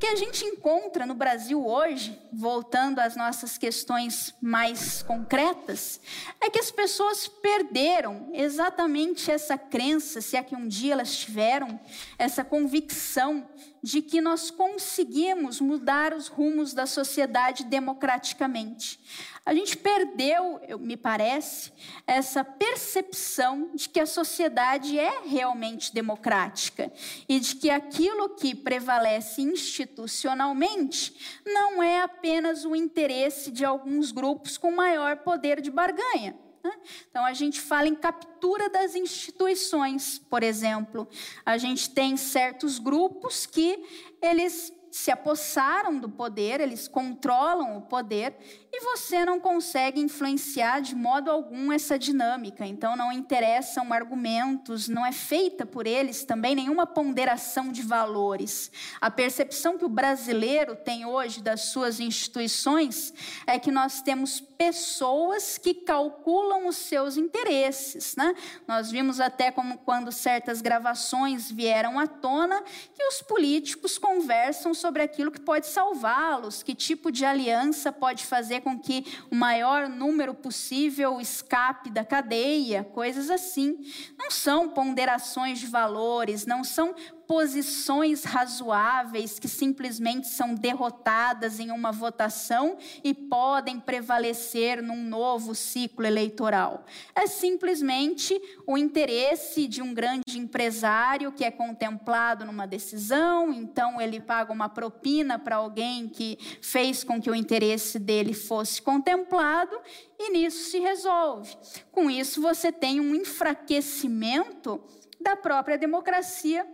[0.00, 6.00] que a gente encontra no Brasil hoje, voltando às nossas questões mais concretas,
[6.40, 11.78] é que as pessoas perderam exatamente essa crença, se é que um dia elas tiveram,
[12.18, 13.46] essa convicção
[13.82, 18.98] de que nós conseguimos mudar os rumos da sociedade democraticamente.
[19.44, 21.72] A gente perdeu, me parece,
[22.06, 26.92] essa percepção de que a sociedade é realmente democrática
[27.28, 34.58] e de que aquilo que prevalece institucionalmente não é apenas o interesse de alguns grupos
[34.58, 36.36] com maior poder de barganha.
[36.62, 36.72] Né?
[37.08, 41.08] Então, a gente fala em captura das instituições, por exemplo.
[41.44, 43.82] A gente tem certos grupos que
[44.20, 48.34] eles se apossaram do poder, eles controlam o poder
[48.72, 52.64] e você não consegue influenciar de modo algum essa dinâmica.
[52.64, 58.70] Então não interessam argumentos, não é feita por eles também nenhuma ponderação de valores.
[59.00, 63.12] A percepção que o brasileiro tem hoje das suas instituições
[63.46, 68.34] é que nós temos pessoas que calculam os seus interesses, né?
[68.68, 72.62] Nós vimos até como quando certas gravações vieram à tona
[72.94, 78.59] que os políticos conversam sobre aquilo que pode salvá-los, que tipo de aliança pode fazer
[78.60, 83.78] com que o maior número possível escape da cadeia, coisas assim.
[84.18, 86.94] Não são ponderações de valores, não são
[87.30, 96.04] posições razoáveis que simplesmente são derrotadas em uma votação e podem prevalecer num novo ciclo
[96.04, 96.84] eleitoral.
[97.14, 104.18] É simplesmente o interesse de um grande empresário que é contemplado numa decisão, então ele
[104.18, 109.78] paga uma propina para alguém que fez com que o interesse dele fosse contemplado
[110.18, 111.56] e nisso se resolve.
[111.92, 114.82] Com isso, você tem um enfraquecimento
[115.20, 116.66] da própria democracia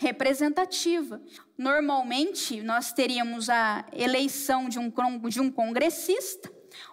[0.00, 1.20] representativa.
[1.58, 4.90] Normalmente, nós teríamos a eleição de um,
[5.28, 6.50] de um congressista,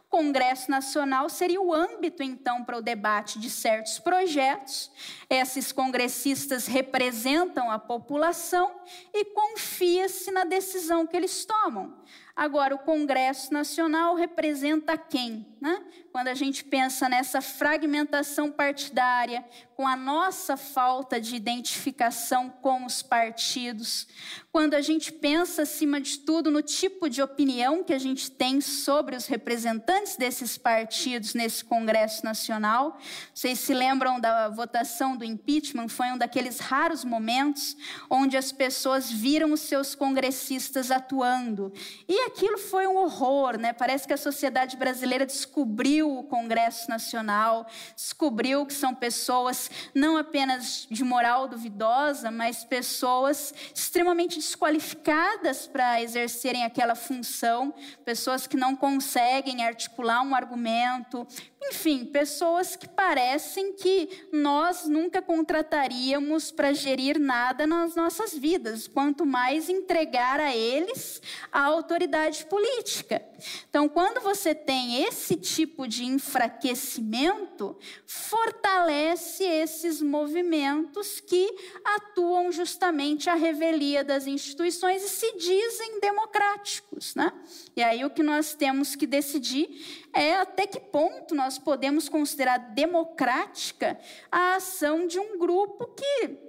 [0.08, 4.90] o Congresso Nacional seria o âmbito, então, para o debate de certos projetos.
[5.30, 8.72] Esses congressistas representam a população
[9.14, 11.94] e confia-se na decisão que eles tomam.
[12.34, 15.46] Agora, o Congresso Nacional representa quem?
[15.60, 15.84] Né?
[16.18, 19.46] Quando a gente pensa nessa fragmentação partidária,
[19.76, 24.08] com a nossa falta de identificação com os partidos,
[24.52, 28.60] quando a gente pensa, acima de tudo, no tipo de opinião que a gente tem
[28.60, 32.98] sobre os representantes desses partidos nesse Congresso Nacional.
[33.32, 35.90] Vocês se lembram da votação do impeachment?
[35.90, 37.78] Foi um daqueles raros momentos
[38.10, 41.72] onde as pessoas viram os seus congressistas atuando.
[42.10, 43.72] E aquilo foi um horror, né?
[43.74, 50.88] Parece que a sociedade brasileira descobriu o Congresso Nacional, descobriu que são pessoas não apenas
[50.90, 57.74] de moral duvidosa, mas pessoas extremamente desqualificadas para exercerem aquela função,
[58.06, 61.28] pessoas que não conseguem articular um argumento,
[61.70, 69.26] enfim, pessoas que parecem que nós nunca contrataríamos para gerir nada nas nossas vidas, quanto
[69.26, 73.22] mais entregar a eles a autoridade política.
[73.70, 81.48] Então, quando você tem esse tipo de enfraquecimento, fortalece esses movimentos que
[81.84, 87.32] atuam justamente à revelia das instituições e se dizem democráticos, né?
[87.76, 92.58] E aí o que nós temos que decidir é até que ponto nós podemos considerar
[92.58, 94.00] democrática
[94.32, 96.47] a ação de um grupo que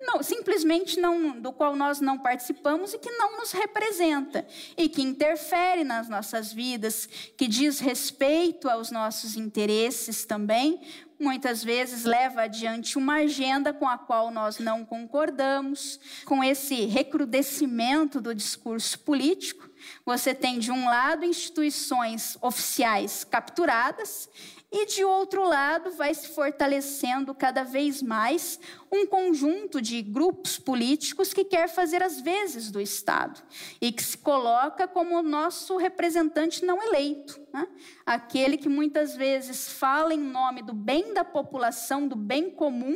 [0.00, 4.46] não, simplesmente não, do qual nós não participamos e que não nos representa
[4.76, 10.80] e que interfere nas nossas vidas, que diz respeito aos nossos interesses também,
[11.18, 18.20] muitas vezes leva adiante uma agenda com a qual nós não concordamos, com esse recrudescimento
[18.20, 19.68] do discurso político.
[20.06, 24.28] Você tem, de um lado, instituições oficiais capturadas
[24.70, 28.60] e de outro lado, vai se fortalecendo cada vez mais
[28.92, 33.42] um conjunto de grupos políticos que quer fazer as vezes do Estado
[33.80, 37.66] e que se coloca como nosso representante não eleito, né?
[38.04, 42.94] aquele que muitas vezes fala em nome do bem da população, do bem comum,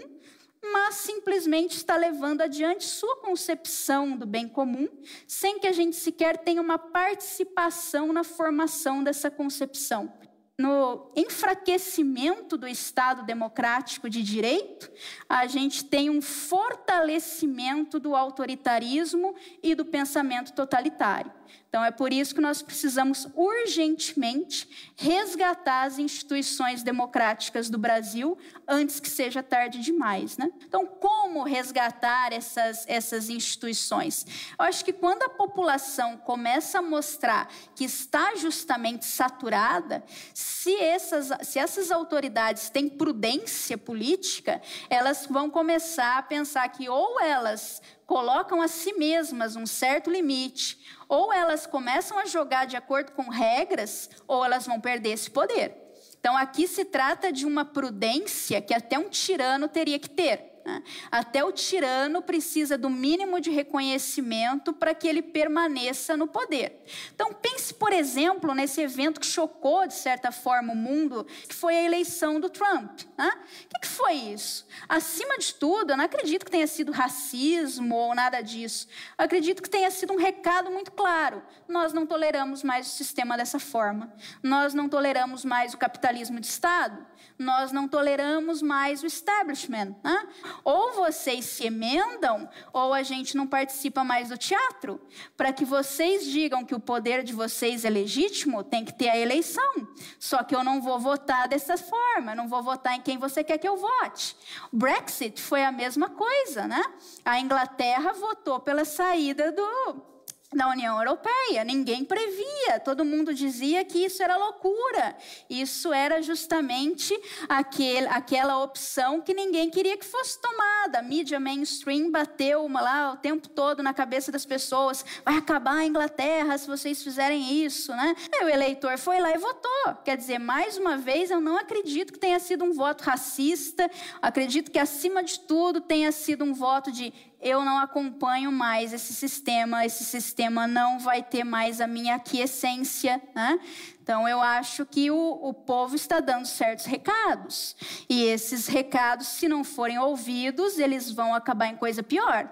[0.63, 4.89] mas simplesmente está levando adiante sua concepção do bem comum,
[5.27, 10.13] sem que a gente sequer tenha uma participação na formação dessa concepção
[10.59, 14.91] no enfraquecimento do Estado democrático de direito,
[15.29, 21.33] a gente tem um fortalecimento do autoritarismo e do pensamento totalitário.
[21.73, 28.37] Então, é por isso que nós precisamos urgentemente resgatar as instituições democráticas do Brasil
[28.69, 30.37] antes que seja tarde demais.
[30.37, 30.51] Né?
[30.67, 34.27] Então, como resgatar essas, essas instituições?
[34.59, 41.31] Eu acho que quando a população começa a mostrar que está justamente saturada, se essas,
[41.49, 47.81] se essas autoridades têm prudência política, elas vão começar a pensar que ou elas
[48.13, 53.31] colocam a si mesmas um certo limite, ou elas começam a jogar de acordo com
[53.31, 55.75] regras, ou elas vão perder esse poder.
[56.21, 60.52] Então aqui se trata de uma prudência que até um tirano teria que ter.
[60.65, 60.83] Né?
[61.11, 66.85] Até o tirano precisa do mínimo de reconhecimento para que ele permaneça no poder.
[67.15, 71.75] Então, pense, por exemplo, nesse evento que chocou, de certa forma, o mundo, que foi
[71.75, 73.01] a eleição do Trump.
[73.19, 73.33] Né?
[73.77, 74.67] O que foi isso?
[74.89, 78.87] Acima de tudo, eu não acredito que tenha sido racismo ou nada disso.
[79.19, 81.43] Eu acredito que tenha sido um recado muito claro.
[81.67, 84.13] Nós não toleramos mais o sistema dessa forma.
[84.43, 87.07] Nós não toleramos mais o capitalismo de Estado.
[87.39, 89.97] Nós não toleramos mais o establishment.
[90.03, 90.29] Né?
[90.65, 95.01] Ou vocês se emendam, ou a gente não participa mais do teatro.
[95.37, 99.19] Para que vocês digam que o poder de vocês é legítimo, tem que ter a
[99.19, 99.89] eleição.
[100.19, 103.59] Só que eu não vou votar dessa forma, não vou votar em quem você quer
[103.59, 104.37] que eu vote.
[104.73, 106.83] Brexit foi a mesma coisa, né?
[107.25, 110.12] A Inglaterra votou pela saída do
[110.53, 111.65] da União Europeia.
[111.65, 115.17] Ninguém previa, todo mundo dizia que isso era loucura.
[115.49, 120.99] Isso era justamente aquele, aquela opção que ninguém queria que fosse tomada.
[120.99, 125.05] A mídia mainstream bateu uma lá o tempo todo na cabeça das pessoas.
[125.25, 128.15] Vai acabar a Inglaterra se vocês fizerem isso, né?
[128.35, 129.95] Aí o eleitor foi lá e votou.
[130.05, 133.91] Quer dizer, mais uma vez, eu não acredito que tenha sido um voto racista.
[134.21, 139.13] Acredito que, acima de tudo, tenha sido um voto de eu não acompanho mais esse
[139.13, 143.59] sistema, esse sistema não vai ter mais a minha aquiescência, né?
[144.01, 147.77] Então, eu acho que o, o povo está dando certos recados.
[148.09, 152.49] E esses recados, se não forem ouvidos, eles vão acabar em coisa pior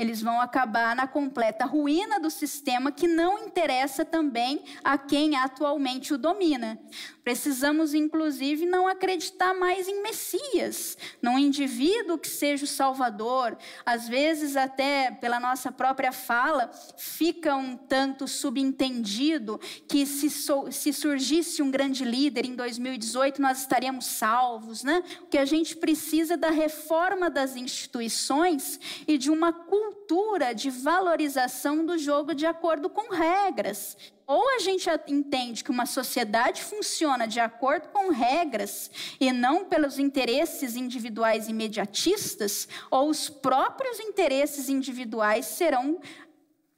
[0.00, 6.14] eles vão acabar na completa ruína do sistema que não interessa também a quem atualmente
[6.14, 6.80] o domina.
[7.22, 13.58] Precisamos, inclusive, não acreditar mais em Messias, num indivíduo que seja o Salvador.
[13.84, 21.60] Às vezes, até pela nossa própria fala, fica um tanto subentendido que se, se surgisse
[21.60, 24.82] um grande líder em 2018, nós estaríamos salvos.
[24.82, 25.04] Né?
[25.20, 30.70] O que a gente precisa da reforma das instituições e de uma cultura cultura de
[30.70, 33.96] valorização do jogo de acordo com regras.
[34.26, 38.88] Ou a gente entende que uma sociedade funciona de acordo com regras
[39.18, 46.00] e não pelos interesses individuais imediatistas, ou os próprios interesses individuais serão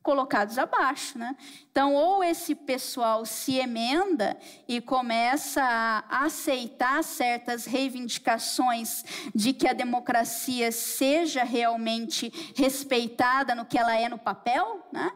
[0.03, 1.37] colocados abaixo, né?
[1.71, 4.37] Então, ou esse pessoal se emenda
[4.67, 13.79] e começa a aceitar certas reivindicações de que a democracia seja realmente respeitada no que
[13.79, 15.11] ela é no papel, né?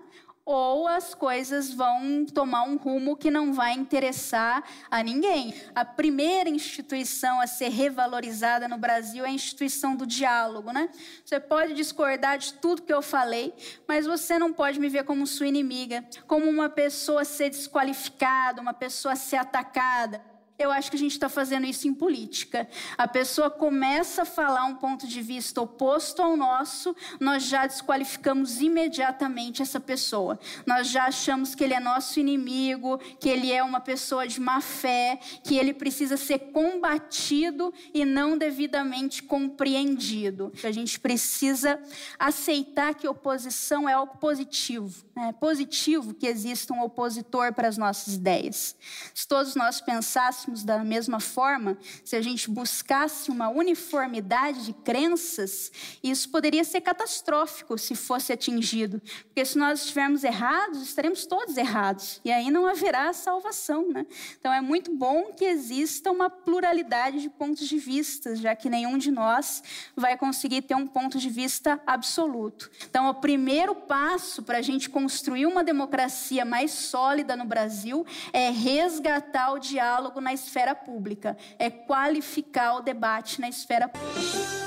[0.46, 5.52] Ou as coisas vão tomar um rumo que não vai interessar a ninguém.
[5.74, 10.88] A primeira instituição a ser revalorizada no Brasil é a instituição do diálogo, né?
[11.24, 13.52] Você pode discordar de tudo que eu falei,
[13.88, 18.72] mas você não pode me ver como sua inimiga, como uma pessoa ser desqualificada, uma
[18.72, 20.35] pessoa ser atacada.
[20.58, 22.66] Eu acho que a gente está fazendo isso em política.
[22.96, 28.60] A pessoa começa a falar um ponto de vista oposto ao nosso, nós já desqualificamos
[28.62, 30.38] imediatamente essa pessoa.
[30.64, 34.62] Nós já achamos que ele é nosso inimigo, que ele é uma pessoa de má
[34.62, 40.52] fé, que ele precisa ser combatido e não devidamente compreendido.
[40.64, 41.78] A gente precisa
[42.18, 45.04] aceitar que oposição é algo positivo.
[45.16, 48.76] É positivo que exista um opositor para as nossas ideias.
[49.14, 54.72] Se todos nós pensássemos pensássemos da mesma forma, se a gente buscasse uma uniformidade de
[54.72, 55.72] crenças,
[56.02, 59.00] isso poderia ser catastrófico se fosse atingido.
[59.26, 62.20] Porque se nós estivermos errados, estaremos todos errados.
[62.24, 63.88] E aí não haverá salvação.
[63.92, 64.06] Né?
[64.38, 68.98] Então é muito bom que exista uma pluralidade de pontos de vista, já que nenhum
[68.98, 69.62] de nós
[69.94, 72.70] vai conseguir ter um ponto de vista absoluto.
[72.88, 78.50] Então, o primeiro passo para a gente construir uma democracia mais sólida no Brasil é
[78.50, 84.66] resgatar o diálogo na esfera pública, é qualificar o debate na esfera pública.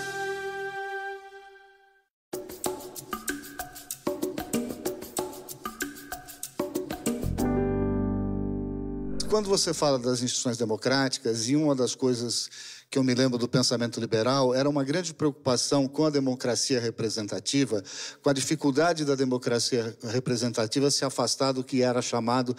[9.30, 12.50] Quando você fala das instituições democráticas, e uma das coisas
[12.90, 17.84] que eu me lembro do pensamento liberal era uma grande preocupação com a democracia representativa,
[18.24, 22.56] com a dificuldade da democracia representativa se afastar do que era chamado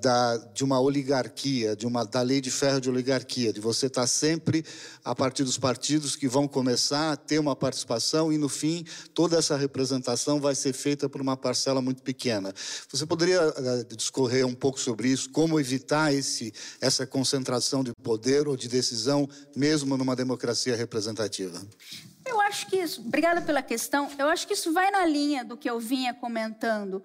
[0.00, 4.06] da, de uma oligarquia, de uma, da lei de ferro de oligarquia, de você estar
[4.06, 4.64] sempre
[5.04, 9.36] a partir dos partidos que vão começar a ter uma participação e, no fim, toda
[9.36, 12.52] essa representação vai ser feita por uma parcela muito pequena.
[12.90, 18.48] Você poderia uh, discorrer um pouco sobre isso, como evitar esse, essa concentração de poder
[18.48, 21.60] ou de decisão, mesmo numa democracia representativa?
[22.28, 25.56] Eu acho que isso, obrigada pela questão, eu acho que isso vai na linha do
[25.56, 27.02] que eu vinha comentando.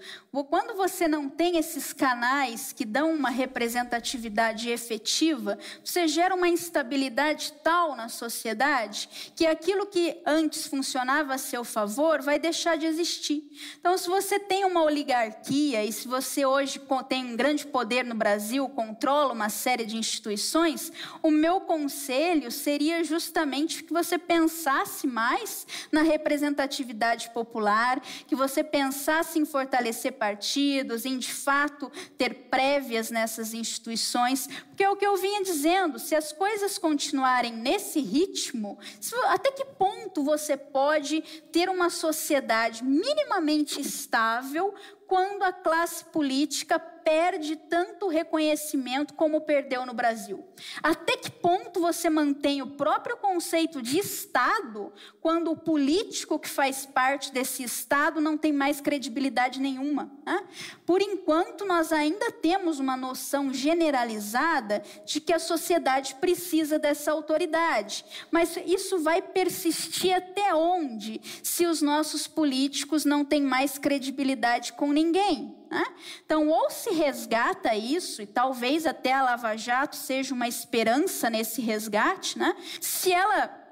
[0.49, 7.53] Quando você não tem esses canais que dão uma representatividade efetiva, você gera uma instabilidade
[7.63, 13.49] tal na sociedade que aquilo que antes funcionava a seu favor vai deixar de existir.
[13.80, 18.15] Então, se você tem uma oligarquia e se você hoje tem um grande poder no
[18.15, 25.68] Brasil, controla uma série de instituições, o meu conselho seria justamente que você pensasse mais
[25.91, 33.53] na representatividade popular, que você pensasse em fortalecer partidos, em de fato ter prévias nessas
[33.53, 38.80] instituições, porque é o que eu vinha dizendo, se as coisas continuarem nesse ritmo,
[39.28, 44.74] até que ponto você pode ter uma sociedade minimamente estável
[45.07, 50.43] quando a classe política perde tanto reconhecimento como perdeu no Brasil?
[50.82, 54.91] Até que ponto você mantém o próprio conceito de Estado
[55.22, 60.12] quando o político que faz parte desse Estado não tem mais credibilidade nenhuma?
[60.26, 60.43] Né?
[60.86, 68.06] Por enquanto, nós ainda temos uma noção generalizada de que a sociedade precisa dessa autoridade.
[68.32, 74.91] Mas isso vai persistir até onde se os nossos políticos não têm mais credibilidade com
[74.91, 75.62] ninguém?
[75.74, 75.84] Né?
[76.24, 81.61] Então, ou se resgata isso, e talvez até a Lava Jato seja uma esperança nesse
[81.61, 82.55] resgate, né?
[82.80, 83.63] se ela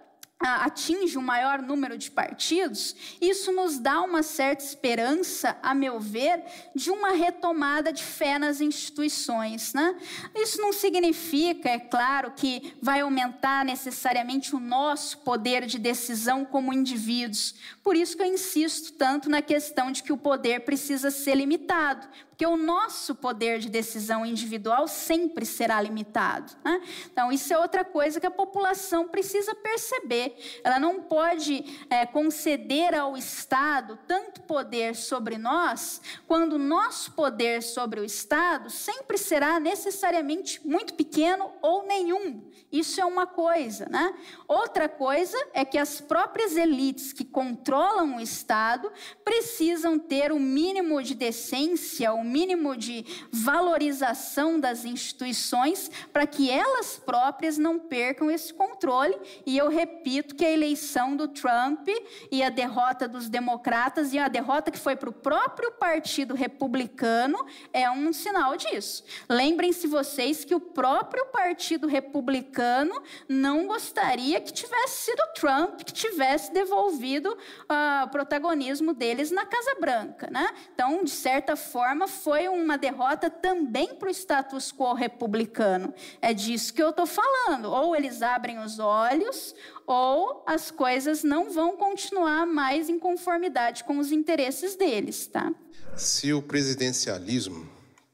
[0.41, 6.43] atinge um maior número de partidos, isso nos dá uma certa esperança, a meu ver,
[6.76, 9.74] de uma retomada de fé nas instituições.
[9.74, 9.95] Né?
[10.36, 16.74] Isso não significa, é claro, que vai aumentar necessariamente o nosso poder de decisão como
[16.74, 17.56] indivíduos.
[17.84, 22.08] Por isso que eu insisto tanto na questão de que o poder precisa ser limitado,
[22.30, 26.54] porque o nosso poder de decisão individual sempre será limitado.
[26.64, 26.80] Né?
[27.12, 30.36] Então, isso é outra coisa que a população precisa perceber.
[30.64, 37.64] Ela não pode é, conceder ao Estado tanto poder sobre nós, quando o nosso poder
[37.64, 42.44] sobre o Estado sempre será necessariamente muito pequeno ou nenhum.
[42.72, 43.88] Isso é uma coisa.
[43.90, 44.14] Né?
[44.48, 48.91] Outra coisa é que as próprias elites que controlam o Estado
[49.24, 56.97] precisam ter o mínimo de decência, o mínimo de valorização das instituições para que elas
[56.97, 59.15] próprias não percam esse controle.
[59.45, 61.88] E eu repito, que a eleição do Trump
[62.32, 67.45] e a derrota dos democratas e a derrota que foi para o próprio Partido Republicano
[67.74, 69.03] é um sinal disso.
[69.30, 76.51] Lembrem-se vocês que o próprio Partido Republicano não gostaria que tivesse sido Trump que tivesse
[76.53, 77.38] devolvido
[77.72, 80.47] uh, protagonismo deles na Casa Branca, né?
[80.74, 85.93] Então, de certa forma, foi uma derrota também para o status quo republicano.
[86.22, 87.72] É disso que eu estou falando.
[87.72, 89.55] Ou eles abrem os olhos,
[89.88, 95.51] ou as coisas não vão continuar mais em conformidade com os interesses deles, tá?
[95.95, 97.69] Se o presidencialismo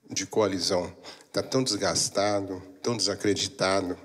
[0.10, 0.92] de coalizão
[1.26, 3.98] está tão desgastado, tão desacreditado,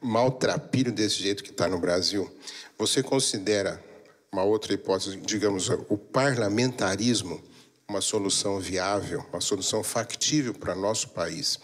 [0.00, 2.30] maltrapilho desse jeito que está no Brasil,
[2.78, 3.89] você considera
[4.32, 7.42] uma outra hipótese, digamos, o parlamentarismo
[7.90, 11.58] uma solução viável, uma solução factível para nosso país?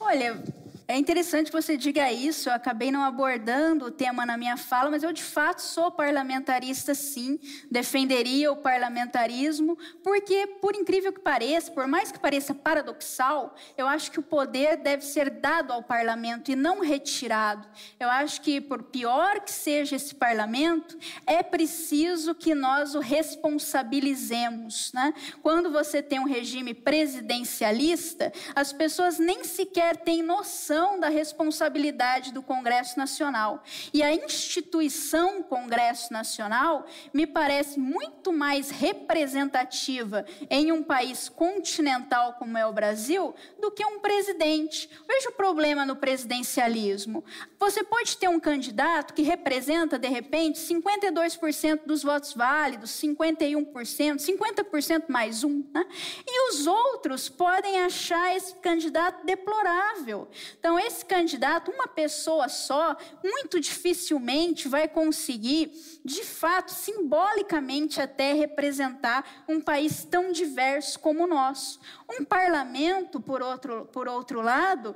[0.00, 0.42] Olha,
[0.90, 2.48] é interessante que você diga isso.
[2.48, 6.94] Eu acabei não abordando o tema na minha fala, mas eu de fato sou parlamentarista,
[6.94, 7.38] sim.
[7.70, 14.10] Defenderia o parlamentarismo, porque, por incrível que pareça, por mais que pareça paradoxal, eu acho
[14.10, 17.68] que o poder deve ser dado ao parlamento e não retirado.
[18.00, 24.90] Eu acho que, por pior que seja esse parlamento, é preciso que nós o responsabilizemos.
[24.94, 25.12] Né?
[25.42, 32.42] Quando você tem um regime presidencialista, as pessoas nem sequer têm noção da responsabilidade do
[32.42, 33.64] Congresso Nacional.
[33.92, 42.56] E a instituição Congresso Nacional me parece muito mais representativa em um país continental como
[42.56, 44.88] é o Brasil do que um presidente.
[45.08, 47.24] Veja o problema no presidencialismo.
[47.58, 55.04] Você pode ter um candidato que representa, de repente, 52% dos votos válidos, 51%, 50%
[55.08, 55.84] mais um, né?
[56.26, 60.28] e os outros podem achar esse candidato deplorável.
[60.58, 62.94] Então, então, esse candidato, uma pessoa só,
[63.24, 65.72] muito dificilmente vai conseguir,
[66.04, 71.80] de fato, simbolicamente até representar um país tão diverso como o nosso.
[72.06, 74.94] Um parlamento, por outro, por outro lado,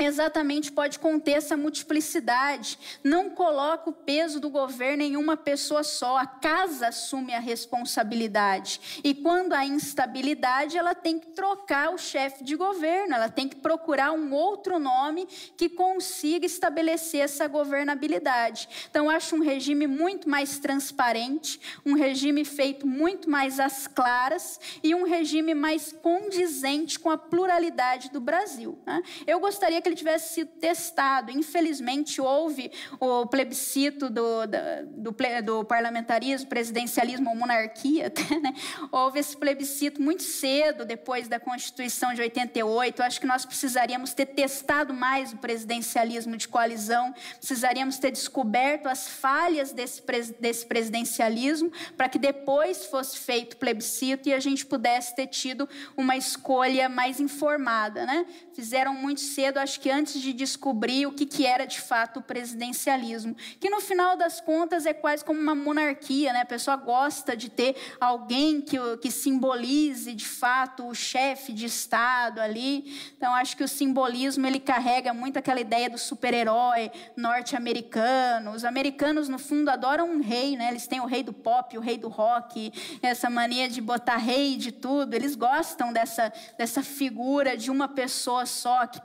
[0.00, 2.78] exatamente pode conter essa multiplicidade.
[3.02, 6.16] Não coloca o peso do governo em uma pessoa só.
[6.16, 9.00] A casa assume a responsabilidade.
[9.02, 13.56] E quando há instabilidade, ela tem que trocar o chefe de governo, ela tem que
[13.56, 15.26] procurar um outro nome
[15.56, 18.68] que consiga estabelecer essa governabilidade.
[18.90, 24.94] Então, acho um regime muito mais transparente, um regime feito muito mais às claras e
[24.94, 28.78] um regime mais condizente com a pluralidade do Brasil.
[28.86, 29.02] Né?
[29.26, 31.30] Eu gostaria que ele tivesse sido testado.
[31.30, 32.70] Infelizmente, houve
[33.00, 35.12] o plebiscito do, do,
[35.42, 38.54] do parlamentarismo, presidencialismo ou monarquia, até, né?
[38.90, 43.00] houve esse plebiscito muito cedo, depois da Constituição de 88.
[43.00, 48.86] Eu acho que nós precisaríamos ter testado mais o presidencialismo de coalizão, precisaríamos ter descoberto
[48.86, 50.02] as falhas desse,
[50.38, 56.16] desse presidencialismo, para que depois fosse feito plebiscito e a gente pudesse ter tido uma
[56.16, 58.04] escolha mais informada.
[58.06, 58.26] Né?
[58.54, 62.22] Fizeram muito cedo, acho que antes de descobrir o que, que era de fato o
[62.22, 66.42] presidencialismo, que no final das contas é quase como uma monarquia, né?
[66.42, 72.40] A pessoa gosta de ter alguém que, que simbolize de fato o chefe de Estado
[72.40, 73.12] ali.
[73.16, 78.52] Então, acho que o simbolismo ele carrega muito aquela ideia do super-herói norte-americano.
[78.52, 80.68] Os americanos, no fundo, adoram um rei, né?
[80.70, 82.72] Eles têm o rei do pop, o rei do rock,
[83.02, 85.14] essa mania de botar rei de tudo.
[85.14, 89.00] Eles gostam dessa, dessa figura de uma pessoa só que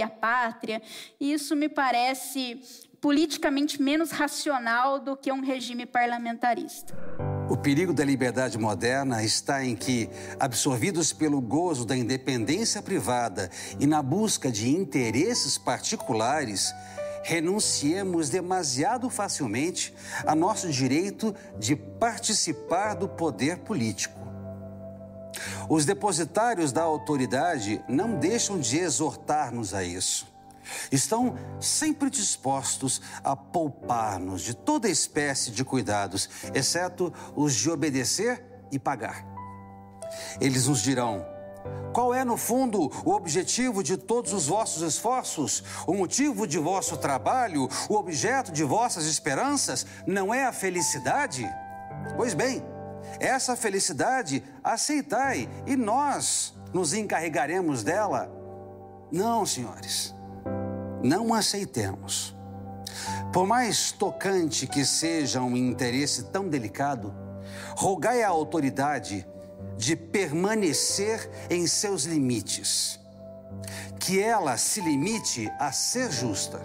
[0.00, 0.82] carregue a pátria.
[1.20, 2.60] E isso me parece
[3.00, 6.94] politicamente menos racional do que um regime parlamentarista.
[7.48, 13.86] O perigo da liberdade moderna está em que, absorvidos pelo gozo da independência privada e
[13.86, 16.72] na busca de interesses particulares,
[17.22, 19.92] renunciemos demasiado facilmente
[20.24, 24.29] a nosso direito de participar do poder político.
[25.68, 30.28] Os depositários da autoridade não deixam de exortar-nos a isso.
[30.90, 38.78] Estão sempre dispostos a poupar-nos de toda espécie de cuidados, exceto os de obedecer e
[38.78, 39.24] pagar.
[40.40, 41.24] Eles nos dirão:
[41.92, 45.62] qual é, no fundo, o objetivo de todos os vossos esforços?
[45.86, 47.68] O motivo de vosso trabalho?
[47.88, 49.86] O objeto de vossas esperanças?
[50.06, 51.48] Não é a felicidade?
[52.16, 52.62] Pois bem,
[53.18, 58.30] essa felicidade aceitai e nós nos encarregaremos dela.
[59.10, 60.14] Não, senhores,
[61.02, 62.36] não aceitemos.
[63.32, 67.14] Por mais tocante que seja um interesse tão delicado,
[67.76, 69.26] rogai à autoridade
[69.76, 73.00] de permanecer em seus limites,
[73.98, 76.60] que ela se limite a ser justa.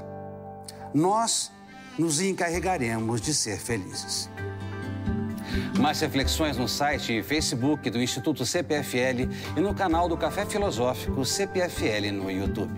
[0.93, 1.51] Nós
[1.97, 4.29] nos encarregaremos de ser felizes.
[5.79, 11.25] Mais reflexões no site e Facebook do Instituto CPFL e no canal do Café Filosófico
[11.25, 12.73] CPFL no YouTube.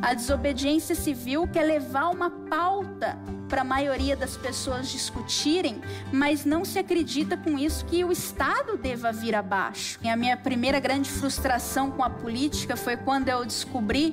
[0.00, 3.16] A desobediência civil quer levar uma pauta
[3.52, 8.78] para a maioria das pessoas discutirem, mas não se acredita com isso que o Estado
[8.78, 9.98] deva vir abaixo.
[10.02, 14.12] E a minha primeira grande frustração com a política foi quando eu descobri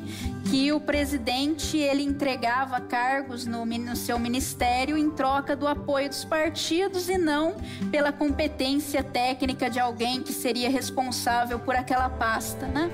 [0.51, 6.25] que o presidente ele entregava cargos no, no seu ministério em troca do apoio dos
[6.25, 7.55] partidos e não
[7.89, 12.91] pela competência técnica de alguém que seria responsável por aquela pasta, né?